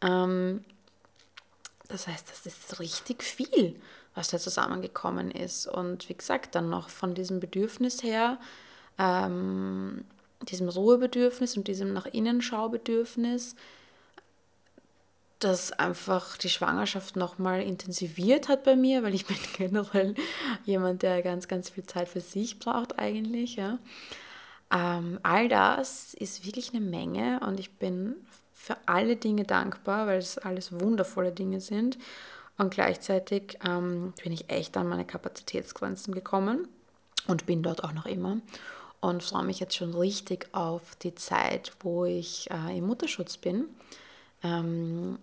Ähm, 0.00 0.64
das 1.88 2.06
heißt, 2.06 2.30
das 2.30 2.46
ist 2.46 2.80
richtig 2.80 3.22
viel, 3.22 3.80
was 4.14 4.28
da 4.28 4.38
zusammengekommen 4.38 5.30
ist. 5.30 5.66
Und 5.66 6.08
wie 6.08 6.14
gesagt, 6.14 6.54
dann 6.54 6.70
noch 6.70 6.88
von 6.88 7.14
diesem 7.14 7.40
Bedürfnis 7.40 8.02
her, 8.02 8.38
ähm, 8.98 10.04
diesem 10.48 10.68
Ruhebedürfnis 10.68 11.56
und 11.56 11.68
diesem 11.68 11.92
nach 11.92 12.06
innen 12.06 12.42
Schaubedürfnis, 12.42 13.56
das 15.38 15.72
einfach 15.72 16.36
die 16.36 16.48
Schwangerschaft 16.48 17.16
nochmal 17.16 17.62
intensiviert 17.62 18.48
hat 18.48 18.64
bei 18.64 18.76
mir, 18.76 19.02
weil 19.02 19.14
ich 19.14 19.26
bin 19.26 19.36
generell 19.56 20.14
jemand, 20.64 21.02
der 21.02 21.22
ganz, 21.22 21.48
ganz 21.48 21.70
viel 21.70 21.84
Zeit 21.84 22.08
für 22.08 22.20
sich 22.20 22.58
braucht 22.58 22.98
eigentlich. 22.98 23.56
Ja. 23.56 23.78
Ähm, 24.72 25.18
all 25.22 25.48
das 25.48 26.14
ist 26.14 26.46
wirklich 26.46 26.70
eine 26.72 26.80
Menge 26.80 27.40
und 27.40 27.60
ich 27.60 27.72
bin 27.72 28.16
für 28.62 28.76
alle 28.86 29.16
Dinge 29.16 29.42
dankbar, 29.42 30.06
weil 30.06 30.18
es 30.18 30.38
alles 30.38 30.70
wundervolle 30.78 31.32
Dinge 31.32 31.60
sind. 31.60 31.98
Und 32.56 32.72
gleichzeitig 32.72 33.58
ähm, 33.66 34.14
bin 34.22 34.30
ich 34.30 34.50
echt 34.50 34.76
an 34.76 34.86
meine 34.86 35.04
Kapazitätsgrenzen 35.04 36.14
gekommen 36.14 36.68
und 37.26 37.44
bin 37.44 37.64
dort 37.64 37.82
auch 37.82 37.92
noch 37.92 38.06
immer. 38.06 38.40
Und 39.00 39.24
freue 39.24 39.42
mich 39.42 39.58
jetzt 39.58 39.74
schon 39.74 39.94
richtig 39.94 40.48
auf 40.52 40.94
die 40.94 41.16
Zeit, 41.16 41.72
wo 41.80 42.04
ich 42.04 42.48
äh, 42.52 42.78
im 42.78 42.86
Mutterschutz 42.86 43.36
bin. 43.36 43.64
Ähm, 44.44 45.18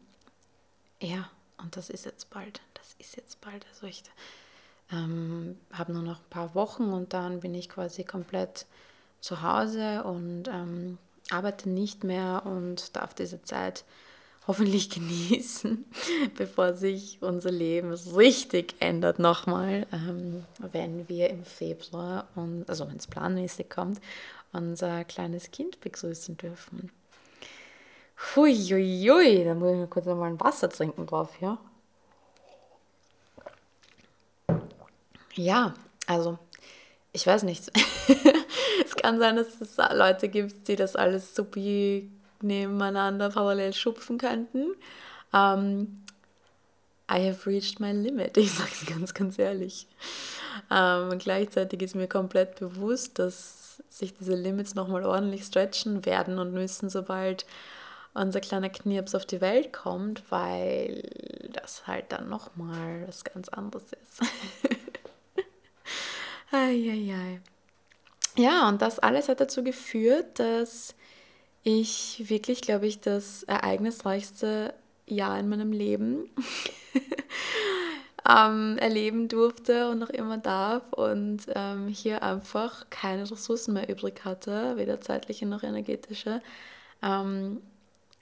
ja, 1.00 1.30
und 1.64 1.78
das 1.78 1.90
ist 1.90 2.04
jetzt 2.04 2.30
bald. 2.30 2.60
Das 2.74 2.94
ist 3.00 3.16
jetzt 3.16 3.40
bald. 3.40 3.66
Also 3.70 3.88
ich 3.88 4.04
ähm, 4.92 5.58
habe 5.72 5.94
nur 5.94 6.04
noch 6.04 6.20
ein 6.20 6.30
paar 6.30 6.56
Wochen 6.56 6.92
und 6.92 7.14
dann 7.14 7.40
bin 7.40 7.56
ich 7.56 7.70
quasi 7.70 8.04
komplett 8.04 8.66
zu 9.22 9.42
Hause 9.42 10.04
und 10.04 10.50
ähm, 10.50 10.98
arbeite 11.30 11.70
nicht 11.70 12.04
mehr 12.04 12.44
und 12.46 12.96
darf 12.96 13.14
diese 13.14 13.42
Zeit 13.44 13.84
hoffentlich 14.48 14.90
genießen, 14.94 15.86
bevor 16.38 16.74
sich 16.74 17.20
unser 17.22 17.52
Leben 17.52 17.94
richtig 17.94 18.76
ändert 18.80 19.20
nochmal, 19.20 19.86
ähm, 19.92 20.44
wenn 20.72 21.08
wir 21.08 21.30
im 21.30 21.46
Februar, 21.46 22.28
und, 22.36 22.68
also 22.68 22.88
wenn 22.88 22.98
es 22.98 23.08
planmäßig 23.08 23.70
kommt, 23.70 24.00
unser 24.52 25.04
kleines 25.04 25.52
Kind 25.52 25.80
begrüßen 25.82 26.38
dürfen. 26.38 26.92
Huiuiui, 28.36 29.46
da 29.46 29.54
muss 29.54 29.72
ich 29.72 29.78
mir 29.78 29.88
kurz 29.88 30.06
mal 30.06 30.24
ein 30.24 30.40
Wasser 30.40 30.70
trinken 30.70 31.06
drauf, 31.08 31.30
ja. 31.40 31.58
Ja, 35.36 35.74
also, 36.08 36.38
ich 37.14 37.26
weiß 37.26 37.44
nicht. 37.44 37.72
es 38.86 38.96
kann 38.96 39.20
sein, 39.20 39.36
dass 39.36 39.62
es 39.62 39.78
Leute 39.94 40.30
gibt, 40.30 40.68
die 40.68 40.76
das 40.76 40.96
alles 40.96 41.36
supi 41.36 42.10
nebeneinander 42.42 43.30
parallel 43.30 43.74
schupfen 43.74 44.18
könnten. 44.18 44.72
Um, 45.32 45.34
ähm, 45.34 46.04
I 47.12 47.28
have 47.28 47.50
reached 47.50 47.80
my 47.80 47.92
limit, 47.92 48.38
ich 48.38 48.52
sage 48.52 48.70
es 48.72 48.86
ganz, 48.86 49.14
ganz 49.14 49.40
ehrlich. 49.40 49.88
Um, 50.70 51.12
ähm, 51.12 51.20
gleichzeitig 51.20 51.82
ist 51.82 51.96
mir 51.96 52.08
komplett 52.08 52.60
bewusst, 52.60 53.20
dass 53.20 53.82
sich 53.90 54.14
diese 54.14 54.36
Limits 54.36 54.76
nochmal 54.76 55.06
ordentlich 55.06 55.46
stretchen 55.46 56.06
werden 56.06 56.40
und 56.40 56.54
müssen, 56.54 56.90
sobald 56.90 57.46
unser 58.14 58.42
kleiner 58.42 58.70
Knirps 58.70 59.16
auf 59.16 59.26
die 59.26 59.42
Welt 59.42 59.74
kommt, 59.74 60.24
weil 60.30 61.04
das 61.54 61.88
halt 61.88 62.12
dann 62.12 62.30
nochmal 62.30 63.08
was 63.08 63.24
ganz 63.24 63.50
anderes 63.50 63.86
ist. 63.94 64.22
Eieiei. 66.52 67.42
Ja, 68.40 68.70
und 68.70 68.82
das 68.82 69.00
alles 69.00 69.28
hat 69.28 69.42
dazu 69.42 69.66
geführt, 69.66 70.40
dass 70.40 70.96
ich 71.64 72.24
wirklich, 72.30 72.62
glaube 72.62 72.88
ich, 72.88 73.02
das 73.02 73.44
ereignisreichste 73.44 74.74
Jahr 75.06 75.38
in 75.38 75.50
meinem 75.50 75.74
Leben 75.74 76.30
ähm, 78.30 78.78
erleben 78.78 79.28
durfte 79.28 79.90
und 79.90 80.00
noch 80.00 80.10
immer 80.10 80.38
darf 80.38 80.84
und 80.94 81.48
ähm, 81.54 81.90
hier 81.90 82.24
einfach 82.24 82.90
keine 82.90 83.30
Ressourcen 83.30 83.74
mehr 83.74 83.90
übrig 83.90 84.24
hatte, 84.24 84.78
weder 84.78 85.02
zeitliche 85.02 85.46
noch 85.46 85.64
energetische, 85.64 86.42
ähm, 87.02 87.62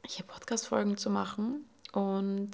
hier 0.04 0.26
Podcast-Folgen 0.26 0.98
zu 0.98 1.12
machen. 1.12 1.64
Und 1.94 2.54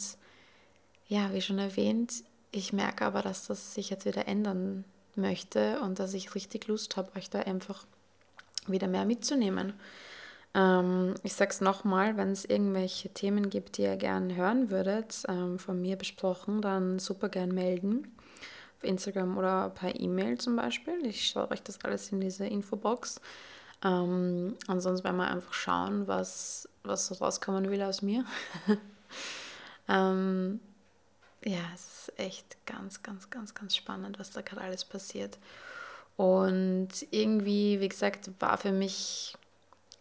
ja, 1.08 1.34
wie 1.34 1.42
schon 1.42 1.60
erwähnt, 1.60 2.26
ich 2.52 2.74
merke 2.74 3.06
aber, 3.06 3.22
dass 3.22 3.48
das 3.48 3.74
sich 3.74 3.90
jetzt 3.90 4.06
wieder 4.06 4.28
ändern 4.28 4.84
möchte 5.18 5.80
und 5.82 6.00
dass 6.00 6.14
ich 6.14 6.36
richtig 6.36 6.68
Lust 6.68 6.98
habe, 6.98 7.16
euch 7.18 7.30
da 7.30 7.40
einfach 7.40 7.86
wieder 8.68 8.88
mehr 8.88 9.06
mitzunehmen. 9.06 9.74
Ähm, 10.54 11.16
ich 11.24 11.34
sage 11.34 11.52
es 11.52 11.62
nochmal, 11.62 12.18
wenn 12.18 12.32
es 12.32 12.46
irgendwelche 12.46 13.10
Themen 13.10 13.50
gibt, 13.50 13.78
die 13.78 13.84
ihr 13.84 13.98
gerne 13.98 14.36
hören 14.36 14.70
würdet, 14.70 15.24
ähm, 15.28 15.60
von 15.60 15.82
mir 15.82 15.96
besprochen, 15.96 16.62
dann 16.62 17.00
super 17.00 17.30
gern 17.30 17.54
melden. 17.54 18.16
Auf 18.78 18.84
Instagram 18.84 19.38
oder 19.38 19.70
per 19.70 20.00
E-Mail 20.00 20.38
zum 20.38 20.56
Beispiel. 20.56 21.06
Ich 21.06 21.28
schaue 21.28 21.50
euch 21.52 21.64
das 21.64 21.84
alles 21.84 22.12
in 22.12 22.22
diese 22.22 22.46
Infobox. 22.46 23.20
Ähm, 23.84 24.56
ansonsten 24.68 25.04
werden 25.04 25.18
wir 25.18 25.28
einfach 25.28 25.54
schauen, 25.54 26.08
was, 26.08 26.70
was 26.84 27.20
rauskommen 27.20 27.70
will 27.70 27.82
aus 27.82 28.02
mir. 28.02 28.24
ähm, 29.90 30.60
ja, 31.46 31.62
es 31.74 31.82
ist 32.10 32.20
echt 32.20 32.66
ganz, 32.66 33.04
ganz, 33.04 33.30
ganz, 33.30 33.54
ganz 33.54 33.76
spannend, 33.76 34.20
was 34.20 34.32
da 34.32 34.42
gerade 34.42 34.62
alles 34.62 34.86
passiert. 34.86 35.38
Und 36.16 36.90
irgendwie, 37.12 37.80
wie 37.80 37.90
gesagt, 37.90 38.30
war 38.40 38.58
für 38.58 38.72
mich 38.72 39.36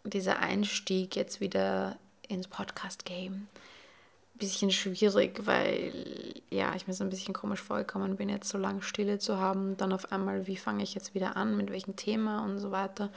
dieser 0.03 0.39
Einstieg 0.39 1.15
jetzt 1.15 1.41
wieder 1.41 1.97
ins 2.27 2.47
Podcast-Game 2.47 3.47
ein 4.35 4.39
bisschen 4.39 4.71
schwierig, 4.71 5.45
weil 5.45 6.41
ja, 6.49 6.75
ich 6.75 6.87
mir 6.87 6.93
so 6.93 7.03
ein 7.03 7.09
bisschen 7.09 7.33
komisch 7.33 7.61
vorgekommen 7.61 8.15
bin, 8.15 8.29
jetzt 8.29 8.49
so 8.49 8.57
lange 8.57 8.81
Stille 8.81 9.19
zu 9.19 9.37
haben. 9.37 9.77
Dann 9.77 9.93
auf 9.93 10.11
einmal, 10.11 10.47
wie 10.47 10.57
fange 10.57 10.83
ich 10.83 10.93
jetzt 10.95 11.13
wieder 11.13 11.37
an, 11.37 11.55
mit 11.55 11.71
welchem 11.71 11.95
Thema 11.95 12.43
und 12.43 12.59
so 12.59 12.71
weiter. 12.71 13.09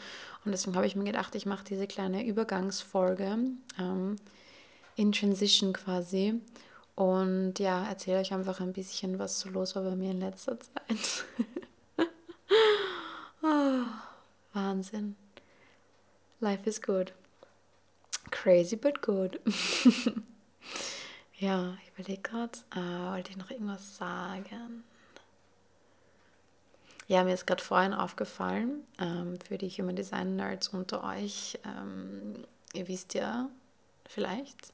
Und 0.45 0.53
deswegen 0.53 0.77
habe 0.77 0.87
ich 0.87 0.97
mir 0.97 1.05
gedacht, 1.05 1.35
ich 1.35 1.47
mache 1.47 1.65
diese 1.65 1.87
kleine 1.87 2.25
Übergangsfolge 2.25 3.39
ähm, 3.79 4.17
in 4.97 5.13
Transition 5.13 5.73
quasi. 5.73 6.41
Und 6.97 7.59
ja, 7.59 7.87
erzähle 7.87 8.21
euch 8.21 8.33
einfach 8.33 8.61
ein 8.61 8.73
bisschen, 8.73 9.19
was 9.19 9.39
so 9.39 9.51
los 9.51 9.77
war 9.77 9.83
bei 9.83 9.95
mir 9.95 10.13
in 10.13 10.21
letzter 10.21 10.59
Zeit. 10.59 11.25
oh, 13.43 13.83
Wahnsinn. 14.55 15.15
Life 16.41 16.69
is 16.69 16.81
good. 16.81 17.13
Crazy 18.31 18.77
but 18.77 19.03
good. 19.03 19.39
ja, 21.39 21.77
ich 21.83 21.93
überlege 21.95 22.23
gerade, 22.23 22.59
äh, 22.75 23.13
wollte 23.13 23.31
ich 23.31 23.37
noch 23.37 23.51
irgendwas 23.51 23.99
sagen? 23.99 24.83
Ja, 27.09 27.25
mir 27.25 27.35
ist 27.35 27.47
gerade 27.47 27.63
vorhin 27.63 27.93
aufgefallen, 27.93 28.85
ähm, 28.99 29.39
für 29.39 29.59
die 29.59 29.69
Human 29.69 29.97
Design 29.97 30.37
Nerds 30.37 30.69
unter 30.69 31.05
euch, 31.05 31.59
ähm, 31.65 32.45
ihr 32.73 32.89
wisst 32.89 33.13
ja 33.15 33.49
vielleicht, 34.09 34.73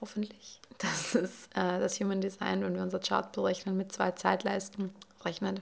hoffentlich, 0.00 0.60
dass 0.78 1.14
es 1.14 1.46
äh, 1.54 1.78
das 1.78 2.00
Human 2.00 2.20
Design, 2.20 2.62
wenn 2.62 2.74
wir 2.74 2.82
unser 2.82 3.00
Chart 3.00 3.30
berechnen, 3.32 3.76
mit 3.76 3.92
zwei 3.92 4.12
Zeitleisten 4.12 4.92
rechnet. 5.24 5.60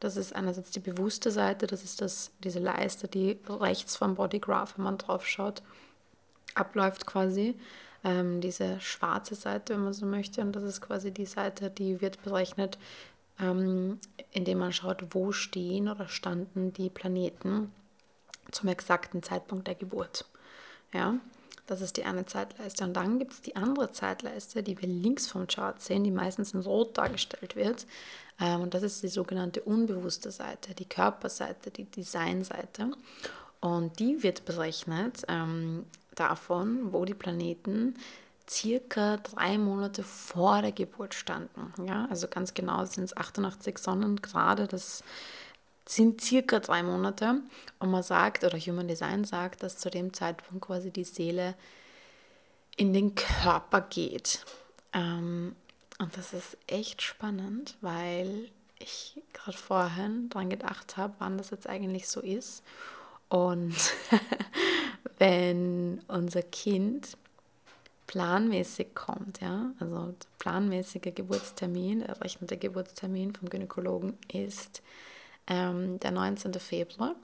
Das 0.00 0.16
ist 0.16 0.34
einerseits 0.34 0.70
die 0.70 0.80
bewusste 0.80 1.30
Seite, 1.30 1.66
das 1.66 1.82
ist 1.82 2.00
das, 2.00 2.30
diese 2.40 2.58
Leiste, 2.58 3.08
die 3.08 3.38
rechts 3.48 3.96
vom 3.96 4.16
Bodygraph, 4.16 4.76
wenn 4.76 4.84
man 4.84 4.98
drauf 4.98 5.26
schaut, 5.26 5.62
abläuft 6.54 7.06
quasi. 7.06 7.54
Ähm, 8.02 8.42
diese 8.42 8.80
schwarze 8.80 9.34
Seite, 9.34 9.72
wenn 9.72 9.84
man 9.84 9.94
so 9.94 10.04
möchte. 10.04 10.42
Und 10.42 10.52
das 10.52 10.62
ist 10.62 10.82
quasi 10.82 11.10
die 11.10 11.24
Seite, 11.24 11.70
die 11.70 12.02
wird 12.02 12.22
berechnet, 12.22 12.76
ähm, 13.40 13.98
indem 14.30 14.58
man 14.58 14.72
schaut, 14.72 15.14
wo 15.14 15.32
stehen 15.32 15.88
oder 15.88 16.08
standen 16.08 16.72
die 16.74 16.90
Planeten 16.90 17.72
zum 18.50 18.68
exakten 18.68 19.22
Zeitpunkt 19.22 19.66
der 19.66 19.74
Geburt. 19.74 20.26
Ja, 20.92 21.14
das 21.66 21.80
ist 21.80 21.96
die 21.96 22.04
eine 22.04 22.26
Zeitleiste. 22.26 22.84
Und 22.84 22.94
dann 22.94 23.18
gibt 23.18 23.32
es 23.32 23.40
die 23.40 23.56
andere 23.56 23.90
Zeitleiste, 23.90 24.62
die 24.62 24.80
wir 24.80 24.88
links 24.88 25.26
vom 25.26 25.46
Chart 25.46 25.80
sehen, 25.80 26.04
die 26.04 26.10
meistens 26.10 26.52
in 26.54 26.60
Rot 26.60 26.98
dargestellt 26.98 27.56
wird. 27.56 27.86
Ähm, 28.40 28.62
und 28.62 28.74
das 28.74 28.82
ist 28.82 29.02
die 29.02 29.08
sogenannte 29.08 29.62
unbewusste 29.62 30.30
Seite, 30.30 30.74
die 30.74 30.88
Körperseite, 30.88 31.70
die 31.70 31.84
Designseite. 31.84 32.90
Und 33.60 33.98
die 33.98 34.22
wird 34.22 34.44
berechnet 34.44 35.22
ähm, 35.28 35.86
davon, 36.14 36.92
wo 36.92 37.04
die 37.04 37.14
Planeten 37.14 37.94
circa 38.48 39.16
drei 39.16 39.56
Monate 39.56 40.02
vor 40.02 40.60
der 40.60 40.72
Geburt 40.72 41.14
standen. 41.14 41.72
Ja, 41.86 42.06
also 42.10 42.28
ganz 42.28 42.52
genau 42.52 42.84
sind 42.84 43.04
es 43.04 43.16
88 43.16 43.78
Sonnengrade. 43.78 44.66
Das 44.66 45.02
sind 45.86 46.20
circa 46.20 46.60
drei 46.60 46.82
Monate. 46.82 47.40
Und 47.78 47.90
man 47.90 48.02
sagt, 48.02 48.44
oder 48.44 48.58
Human 48.58 48.88
Design 48.88 49.24
sagt, 49.24 49.62
dass 49.62 49.78
zu 49.78 49.90
dem 49.90 50.12
Zeitpunkt 50.12 50.66
quasi 50.66 50.90
die 50.90 51.04
Seele 51.04 51.54
in 52.76 52.92
den 52.92 53.14
Körper 53.14 53.82
geht. 53.82 54.44
Ähm, 54.92 55.54
und 55.98 56.16
das 56.16 56.32
ist 56.32 56.56
echt 56.66 57.02
spannend, 57.02 57.76
weil 57.80 58.50
ich 58.78 59.20
gerade 59.32 59.56
vorhin 59.56 60.28
dran 60.28 60.50
gedacht 60.50 60.96
habe, 60.96 61.14
wann 61.18 61.38
das 61.38 61.50
jetzt 61.50 61.68
eigentlich 61.68 62.08
so 62.08 62.20
ist. 62.20 62.64
Und 63.28 63.74
wenn 65.18 66.02
unser 66.08 66.42
Kind 66.42 67.16
planmäßig 68.06 68.94
kommt, 68.94 69.40
ja, 69.40 69.72
also 69.78 70.14
planmäßiger 70.38 71.12
Geburtstermin, 71.12 72.00
der 72.00 72.10
errechnete 72.10 72.56
Geburtstermin 72.56 73.34
vom 73.34 73.48
Gynäkologen 73.48 74.18
ist 74.32 74.82
ähm, 75.46 75.98
der 76.00 76.10
19. 76.10 76.54
Februar. 76.54 77.14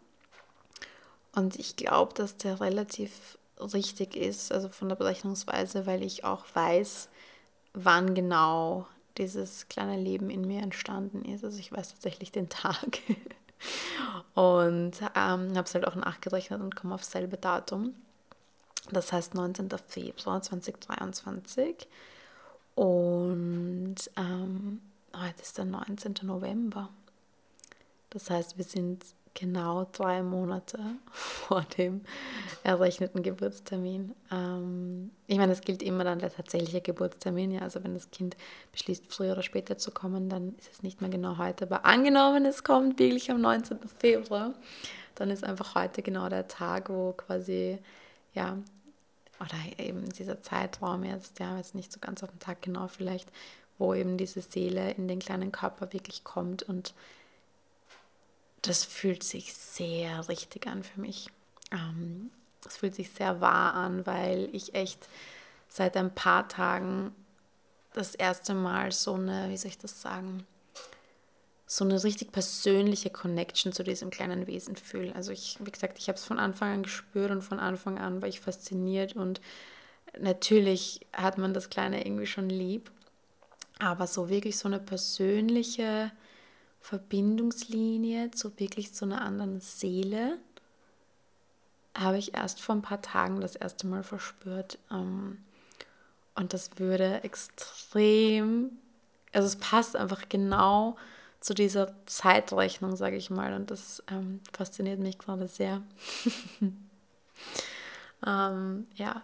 Und 1.35 1.59
ich 1.59 1.77
glaube, 1.77 2.15
dass 2.15 2.37
der 2.37 2.61
relativ 2.61 3.39
richtig 3.59 4.17
ist, 4.17 4.53
also 4.53 4.69
von 4.69 4.89
der 4.89 4.97
Berechnungsweise, 4.97 5.87
weil 5.87 6.03
ich 6.03 6.25
auch 6.25 6.45
weiß, 6.55 7.09
wann 7.75 8.15
genau 8.15 8.87
dieses 9.19 9.69
kleine 9.69 9.97
Leben 9.97 10.31
in 10.31 10.47
mir 10.47 10.63
entstanden 10.63 11.25
ist. 11.25 11.45
Also 11.45 11.59
ich 11.59 11.73
weiß 11.73 11.91
tatsächlich 11.91 12.33
den 12.33 12.49
Tag 12.49 13.01
und 14.35 14.93
ähm, 15.15 15.57
habe 15.57 15.63
es 15.63 15.75
halt 15.75 15.87
auch 15.87 15.95
nachgerechnet 15.95 16.61
und 16.61 16.75
komme 16.75 16.95
aufs 16.95 17.11
selbe 17.13 17.37
Datum. 17.37 17.95
Das 18.91 19.13
heißt 19.13 19.35
19. 19.35 19.69
Februar 19.87 20.43
2023 20.43 21.87
und 22.75 23.97
ähm, 24.17 24.81
heute 25.15 25.43
ist 25.43 25.59
der 25.59 25.67
19. 25.67 26.15
November. 26.23 26.89
Das 28.11 28.31
heißt, 28.31 28.59
wir 28.59 28.64
sind 28.64 29.05
genau 29.35 29.87
drei 29.92 30.23
Monate 30.23 30.79
vor 31.12 31.62
dem 31.79 32.03
errechneten 32.62 33.23
Geburtstermin. 33.23 34.14
Ähm, 34.31 35.11
ich 35.27 35.38
meine, 35.38 35.53
es 35.53 35.61
gilt 35.61 35.83
immer 35.83 36.05
dann 36.05 36.18
der 36.18 36.33
tatsächliche 36.33 36.81
Geburtstermin. 36.81 37.53
Ja, 37.53 37.61
also 37.61 37.83
wenn 37.83 37.94
das 37.94 38.11
Kind 38.11 38.37
beschließt, 38.73 39.07
früher 39.07 39.33
oder 39.33 39.42
später 39.42 39.79
zu 39.79 39.90
kommen, 39.90 40.29
dann 40.29 40.55
ist 40.59 40.73
es 40.73 40.83
nicht 40.83 41.01
mehr 41.01 41.11
genau 41.11 41.38
heute. 41.38 41.64
Aber 41.64 41.85
angenommen, 41.85 42.44
es 42.44 42.64
kommt 42.64 42.99
wirklich 42.99 43.31
am 43.31 43.40
19. 43.40 43.79
Februar, 43.99 44.55
dann 45.14 45.31
ist 45.31 45.44
einfach 45.44 45.75
heute 45.75 46.03
genau 46.03 46.29
der 46.29 46.49
Tag, 46.49 46.88
wo 46.88 47.12
quasi, 47.12 47.79
ja, 48.35 48.59
oder 49.38 49.85
eben 49.85 50.09
dieser 50.11 50.42
Zeitraum 50.42 51.05
jetzt, 51.05 51.38
ja, 51.38 51.57
jetzt 51.57 51.75
nicht 51.75 51.92
so 51.92 51.99
ganz 51.99 52.23
auf 52.23 52.31
den 52.31 52.40
Tag 52.40 52.61
genau 52.61 52.88
vielleicht, 52.88 53.31
wo 53.79 53.94
eben 53.94 54.18
diese 54.18 54.42
Seele 54.42 54.90
in 54.92 55.09
den 55.09 55.18
kleinen 55.18 55.51
Körper 55.51 55.92
wirklich 55.94 56.25
kommt 56.25 56.62
und 56.62 56.92
das 58.62 58.85
fühlt 58.85 59.23
sich 59.23 59.55
sehr 59.55 60.29
richtig 60.29 60.66
an 60.66 60.83
für 60.83 61.01
mich. 61.01 61.29
Ähm, 61.73 62.31
es 62.66 62.77
fühlt 62.77 62.94
sich 62.94 63.11
sehr 63.11 63.40
wahr 63.40 63.75
an, 63.75 64.07
weil 64.07 64.49
ich 64.53 64.75
echt 64.75 65.09
seit 65.68 65.96
ein 65.96 66.14
paar 66.14 66.49
Tagen 66.49 67.14
das 67.92 68.14
erste 68.14 68.55
Mal 68.55 68.92
so 68.92 69.14
eine, 69.14 69.49
wie 69.51 69.57
soll 69.57 69.70
ich 69.70 69.79
das 69.79 70.01
sagen, 70.01 70.46
so 71.66 71.85
eine 71.85 72.03
richtig 72.03 72.33
persönliche 72.33 73.11
Connection 73.11 73.73
zu 73.73 73.85
diesem 73.85 74.11
kleinen 74.11 74.46
Wesen 74.46 74.75
fühle. 74.75 75.14
Also 75.14 75.31
ich, 75.31 75.57
wie 75.61 75.70
gesagt, 75.70 75.99
ich 75.99 76.09
habe 76.09 76.18
es 76.18 76.25
von 76.25 76.38
Anfang 76.38 76.73
an 76.73 76.83
gespürt 76.83 77.31
und 77.31 77.42
von 77.42 77.61
Anfang 77.61 77.99
an 77.99 78.20
war 78.20 78.29
ich 78.29 78.40
fasziniert 78.40 79.14
und 79.14 79.40
natürlich 80.18 81.07
hat 81.12 81.38
man 81.38 81.55
das 81.55 81.70
Kleine 81.70 82.05
irgendwie 82.05 82.27
schon 82.27 82.51
lieb, 82.51 82.90
aber 83.79 84.09
so 84.09 84.29
wirklich 84.29 84.59
so 84.59 84.66
eine 84.66 84.81
persönliche 84.81 86.11
Verbindungslinie 86.81 88.31
zu 88.31 88.59
wirklich 88.59 88.95
zu 88.95 89.05
einer 89.05 89.23
anderen 89.23 89.61
Seele 89.61 90.38
habe 91.97 92.19
ich 92.19 92.35
erst 92.35 92.61
vor 92.61 92.75
ein 92.75 92.83
paar 92.83 93.03
Tagen 93.03 93.40
das 93.40 93.57
erste 93.57 93.87
Mal 93.87 94.03
verspürt. 94.03 94.79
Ähm, 94.90 95.38
und 96.35 96.55
das 96.55 96.71
würde 96.77 97.23
extrem, 97.23 98.79
also 99.33 99.47
es 99.47 99.57
passt 99.57 99.97
einfach 99.97 100.29
genau 100.29 100.97
zu 101.40 101.55
dieser 101.55 101.93
Zeitrechnung, 102.07 102.97
sage 102.97 103.16
ich 103.16 103.31
mal. 103.31 103.55
Und 103.55 103.71
das 103.71 104.03
ähm, 104.11 104.40
fasziniert 104.53 105.01
mich 105.01 105.19
gerade 105.19 105.49
sehr. 105.49 105.83
ähm, 108.27 108.87
ja, 108.95 109.23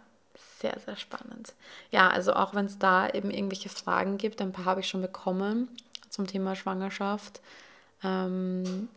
sehr, 0.58 0.78
sehr 0.84 0.96
spannend. 0.96 1.54
Ja, 1.90 2.08
also 2.08 2.34
auch 2.34 2.54
wenn 2.54 2.66
es 2.66 2.78
da 2.78 3.08
eben 3.08 3.30
irgendwelche 3.30 3.68
Fragen 3.68 4.18
gibt, 4.18 4.40
ein 4.40 4.52
paar 4.52 4.64
habe 4.64 4.80
ich 4.80 4.88
schon 4.88 5.02
bekommen 5.02 5.68
zum 6.16 6.26
Thema 6.26 6.56
Schwangerschaft, 6.56 7.40
ähm, 8.02 8.88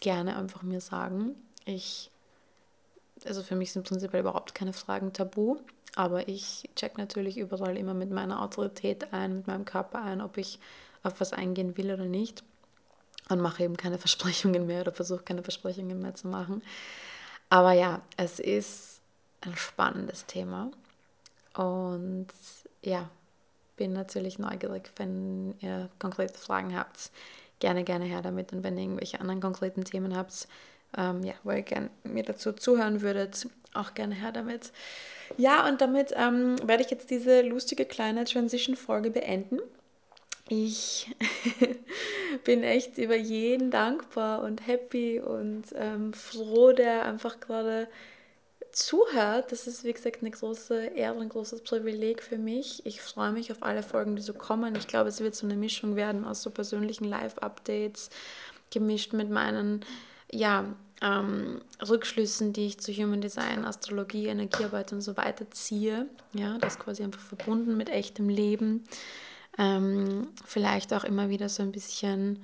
gerne 0.00 0.36
einfach 0.36 0.62
mir 0.62 0.80
sagen. 0.80 1.34
Ich, 1.64 2.10
also 3.24 3.42
für 3.42 3.56
mich 3.56 3.72
sind 3.72 3.86
prinzipiell 3.86 4.20
überhaupt 4.20 4.54
keine 4.54 4.72
Fragen 4.72 5.12
tabu, 5.12 5.56
aber 5.94 6.28
ich 6.28 6.68
check 6.76 6.98
natürlich 6.98 7.38
überall 7.38 7.76
immer 7.76 7.94
mit 7.94 8.10
meiner 8.10 8.42
Autorität 8.42 9.12
ein, 9.12 9.38
mit 9.38 9.46
meinem 9.46 9.64
Körper 9.64 10.02
ein, 10.02 10.20
ob 10.20 10.36
ich 10.36 10.58
auf 11.02 11.20
was 11.20 11.32
eingehen 11.32 11.76
will 11.76 11.92
oder 11.92 12.04
nicht 12.04 12.44
und 13.28 13.40
mache 13.40 13.64
eben 13.64 13.76
keine 13.76 13.98
Versprechungen 14.06 14.66
mehr 14.66 14.82
oder 14.82 14.92
versuche 14.92 15.22
keine 15.22 15.42
Versprechungen 15.42 16.00
mehr 16.00 16.14
zu 16.14 16.28
machen. 16.28 16.62
Aber 17.48 17.72
ja, 17.72 18.02
es 18.16 18.38
ist 18.38 19.00
ein 19.40 19.56
spannendes 19.56 20.26
Thema 20.26 20.70
und 21.54 22.28
ja, 22.82 23.08
bin 23.76 23.92
natürlich 23.92 24.38
neugierig, 24.38 24.90
wenn 24.96 25.54
ihr 25.60 25.88
konkrete 25.98 26.38
Fragen 26.38 26.76
habt. 26.76 27.10
Gerne, 27.60 27.84
gerne 27.84 28.04
her 28.04 28.22
damit. 28.22 28.52
Und 28.52 28.62
wenn 28.62 28.76
ihr 28.76 28.84
irgendwelche 28.84 29.20
anderen 29.20 29.40
konkreten 29.40 29.84
Themen 29.84 30.16
habt, 30.16 30.48
ähm, 30.96 31.22
ja, 31.24 31.34
wo 31.42 31.50
ihr 31.50 31.62
gerne 31.62 31.90
mir 32.04 32.22
dazu 32.22 32.52
zuhören 32.52 33.02
würdet, 33.02 33.48
auch 33.74 33.94
gerne 33.94 34.14
her 34.14 34.32
damit. 34.32 34.72
Ja, 35.36 35.66
und 35.68 35.80
damit 35.80 36.12
ähm, 36.16 36.56
werde 36.66 36.82
ich 36.82 36.90
jetzt 36.90 37.10
diese 37.10 37.42
lustige 37.42 37.84
kleine 37.84 38.24
Transition-Folge 38.24 39.10
beenden. 39.10 39.60
Ich 40.48 41.10
bin 42.44 42.62
echt 42.62 42.98
über 42.98 43.16
jeden 43.16 43.70
dankbar 43.70 44.42
und 44.42 44.66
happy 44.66 45.20
und 45.20 45.64
ähm, 45.74 46.12
froh, 46.12 46.72
der 46.72 47.04
einfach 47.04 47.40
gerade 47.40 47.88
zuhört. 48.76 49.52
Das 49.52 49.66
ist, 49.66 49.84
wie 49.84 49.92
gesagt, 49.92 50.18
eine 50.20 50.30
große 50.30 50.88
Ehre, 50.88 51.20
ein 51.20 51.30
großes 51.30 51.62
Privileg 51.62 52.22
für 52.22 52.36
mich. 52.36 52.84
Ich 52.84 53.00
freue 53.00 53.32
mich 53.32 53.50
auf 53.50 53.62
alle 53.62 53.82
Folgen, 53.82 54.16
die 54.16 54.22
so 54.22 54.34
kommen. 54.34 54.76
Ich 54.76 54.86
glaube, 54.86 55.08
es 55.08 55.20
wird 55.20 55.34
so 55.34 55.46
eine 55.46 55.56
Mischung 55.56 55.96
werden 55.96 56.24
aus 56.24 56.42
so 56.42 56.50
persönlichen 56.50 57.04
Live-Updates, 57.04 58.10
gemischt 58.70 59.14
mit 59.14 59.30
meinen, 59.30 59.84
ja, 60.30 60.66
ähm, 61.00 61.62
Rückschlüssen, 61.86 62.52
die 62.52 62.66
ich 62.66 62.78
zu 62.78 62.92
Human 62.92 63.20
Design, 63.20 63.64
Astrologie, 63.64 64.26
Energiearbeit 64.26 64.92
und 64.92 65.00
so 65.00 65.16
weiter 65.16 65.50
ziehe. 65.50 66.06
Ja, 66.34 66.58
das 66.58 66.78
quasi 66.78 67.02
einfach 67.02 67.20
verbunden 67.20 67.76
mit 67.76 67.88
echtem 67.88 68.28
Leben. 68.28 68.84
Ähm, 69.58 70.28
vielleicht 70.44 70.92
auch 70.92 71.04
immer 71.04 71.30
wieder 71.30 71.48
so 71.48 71.62
ein 71.62 71.72
bisschen 71.72 72.42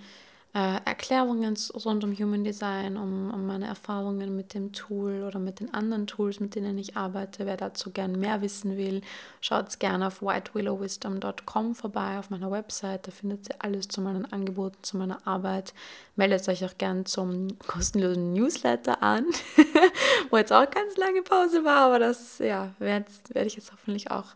äh, 0.55 0.81
Erklärungen 0.85 1.57
rund 1.85 2.05
um 2.05 2.13
Human 2.13 2.45
Design, 2.45 2.99
um, 2.99 3.33
um 3.33 3.47
meine 3.47 3.67
Erfahrungen 3.67 4.37
mit 4.37 4.53
dem 4.53 4.73
Tool 4.73 5.23
oder 5.23 5.39
mit 5.39 5.61
den 5.61 5.73
anderen 5.73 6.07
Tools, 6.07 6.41
mit 6.41 6.55
denen 6.55 6.77
ich 6.77 6.95
arbeite. 6.95 7.47
Wer 7.47 7.57
dazu 7.57 7.91
gern 7.91 8.19
mehr 8.19 8.43
wissen 8.43 8.77
will, 8.77 9.01
schaut 9.41 9.81
gerne 9.81 10.09
auf 10.09 10.21
whitewillowwisdom.com 10.21 11.75
vorbei, 11.75 12.19
auf 12.19 12.29
meiner 12.29 12.51
Website. 12.51 13.07
Da 13.07 13.13
findet 13.13 13.49
ihr 13.49 13.57
alles 13.61 13.89
zu 13.89 14.03
meinen 14.03 14.31
Angeboten, 14.31 14.77
zu 14.83 14.99
meiner 14.99 15.27
Arbeit. 15.27 15.73
Meldet 16.17 16.47
euch 16.49 16.63
auch 16.67 16.77
gern 16.77 17.07
zum 17.07 17.57
kostenlosen 17.67 18.35
Newsletter 18.35 19.03
an, 19.03 19.25
wo 20.31 20.37
jetzt 20.37 20.53
auch 20.53 20.69
ganz 20.69 20.99
lange 20.99 21.23
Pause 21.23 21.65
war, 21.65 21.87
aber 21.87 21.99
das 21.99 22.39
ja, 22.41 22.75
werde 22.79 23.07
werd 23.31 23.47
ich 23.47 23.57
jetzt 23.57 23.73
hoffentlich 23.73 24.11
auch 24.11 24.35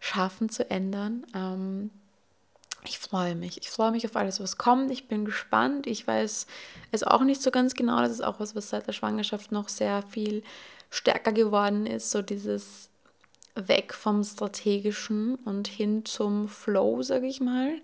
schaffen 0.00 0.48
zu 0.48 0.68
ändern. 0.70 1.26
Ähm, 1.34 1.90
ich 2.84 2.98
freue 2.98 3.34
mich. 3.34 3.58
Ich 3.58 3.70
freue 3.70 3.92
mich 3.92 4.04
auf 4.06 4.16
alles, 4.16 4.40
was 4.40 4.58
kommt. 4.58 4.90
Ich 4.90 5.06
bin 5.06 5.24
gespannt. 5.24 5.86
Ich 5.86 6.06
weiß 6.06 6.46
es 6.90 7.02
auch 7.04 7.22
nicht 7.22 7.40
so 7.40 7.50
ganz 7.50 7.74
genau. 7.74 8.00
Das 8.00 8.10
ist 8.10 8.24
auch 8.24 8.40
was, 8.40 8.56
was 8.56 8.70
seit 8.70 8.86
der 8.86 8.92
Schwangerschaft 8.92 9.52
noch 9.52 9.68
sehr 9.68 10.02
viel 10.02 10.42
stärker 10.90 11.32
geworden 11.32 11.86
ist. 11.86 12.10
So 12.10 12.22
dieses 12.22 12.88
weg 13.54 13.94
vom 13.94 14.24
Strategischen 14.24 15.36
und 15.36 15.68
hin 15.68 16.04
zum 16.04 16.48
Flow, 16.48 17.02
sage 17.02 17.26
ich 17.26 17.40
mal. 17.40 17.74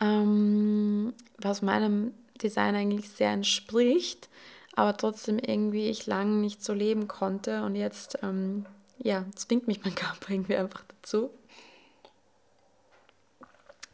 Ähm, 0.00 1.12
was 1.38 1.62
meinem 1.62 2.12
Design 2.42 2.74
eigentlich 2.74 3.10
sehr 3.10 3.30
entspricht, 3.30 4.28
aber 4.74 4.96
trotzdem 4.96 5.38
irgendwie 5.38 5.88
ich 5.88 6.06
lange 6.06 6.36
nicht 6.36 6.64
so 6.64 6.72
leben 6.72 7.06
konnte. 7.08 7.62
Und 7.62 7.76
jetzt, 7.76 8.18
ähm, 8.22 8.66
ja, 8.98 9.24
zwingt 9.34 9.68
mich 9.68 9.84
mein 9.84 9.94
Körper 9.94 10.32
irgendwie 10.32 10.56
einfach 10.56 10.84
dazu. 10.88 11.30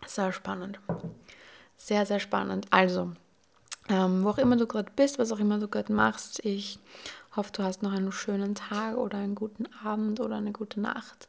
Sehr 0.06 0.32
spannend. 0.32 0.78
Sehr, 1.76 2.06
sehr 2.06 2.20
spannend. 2.20 2.66
Also, 2.70 3.12
ähm, 3.88 4.24
wo 4.24 4.30
auch 4.30 4.38
immer 4.38 4.56
du 4.56 4.66
gerade 4.66 4.90
bist, 4.94 5.18
was 5.18 5.32
auch 5.32 5.38
immer 5.38 5.58
du 5.58 5.68
gerade 5.68 5.92
machst, 5.92 6.44
ich 6.44 6.78
hoffe, 7.36 7.50
du 7.52 7.62
hast 7.62 7.82
noch 7.82 7.92
einen 7.92 8.12
schönen 8.12 8.54
Tag 8.54 8.96
oder 8.96 9.18
einen 9.18 9.34
guten 9.34 9.66
Abend 9.84 10.20
oder 10.20 10.36
eine 10.36 10.52
gute 10.52 10.80
Nacht. 10.80 11.28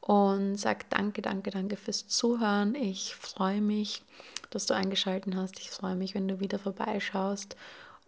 Und 0.00 0.56
sag 0.56 0.88
danke, 0.90 1.22
danke, 1.22 1.50
danke 1.50 1.76
fürs 1.76 2.06
Zuhören. 2.06 2.74
Ich 2.74 3.14
freue 3.16 3.60
mich, 3.60 4.02
dass 4.50 4.66
du 4.66 4.74
eingeschaltet 4.74 5.34
hast. 5.34 5.58
Ich 5.58 5.70
freue 5.70 5.96
mich, 5.96 6.14
wenn 6.14 6.28
du 6.28 6.40
wieder 6.40 6.58
vorbeischaust. 6.58 7.56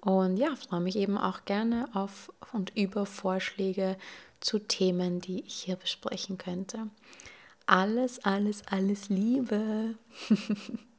Und 0.01 0.37
ja, 0.37 0.55
freue 0.57 0.81
mich 0.81 0.97
eben 0.97 1.19
auch 1.19 1.45
gerne 1.45 1.89
auf 1.93 2.33
und 2.53 2.75
über 2.77 3.05
Vorschläge 3.05 3.97
zu 4.41 4.59
Themen, 4.59 5.21
die 5.21 5.41
ich 5.41 5.55
hier 5.55 5.77
besprechen 5.77 6.39
könnte 6.39 6.87
alles, 7.71 8.19
alles, 8.25 8.63
alles 8.69 9.09
Liebe. 9.09 9.95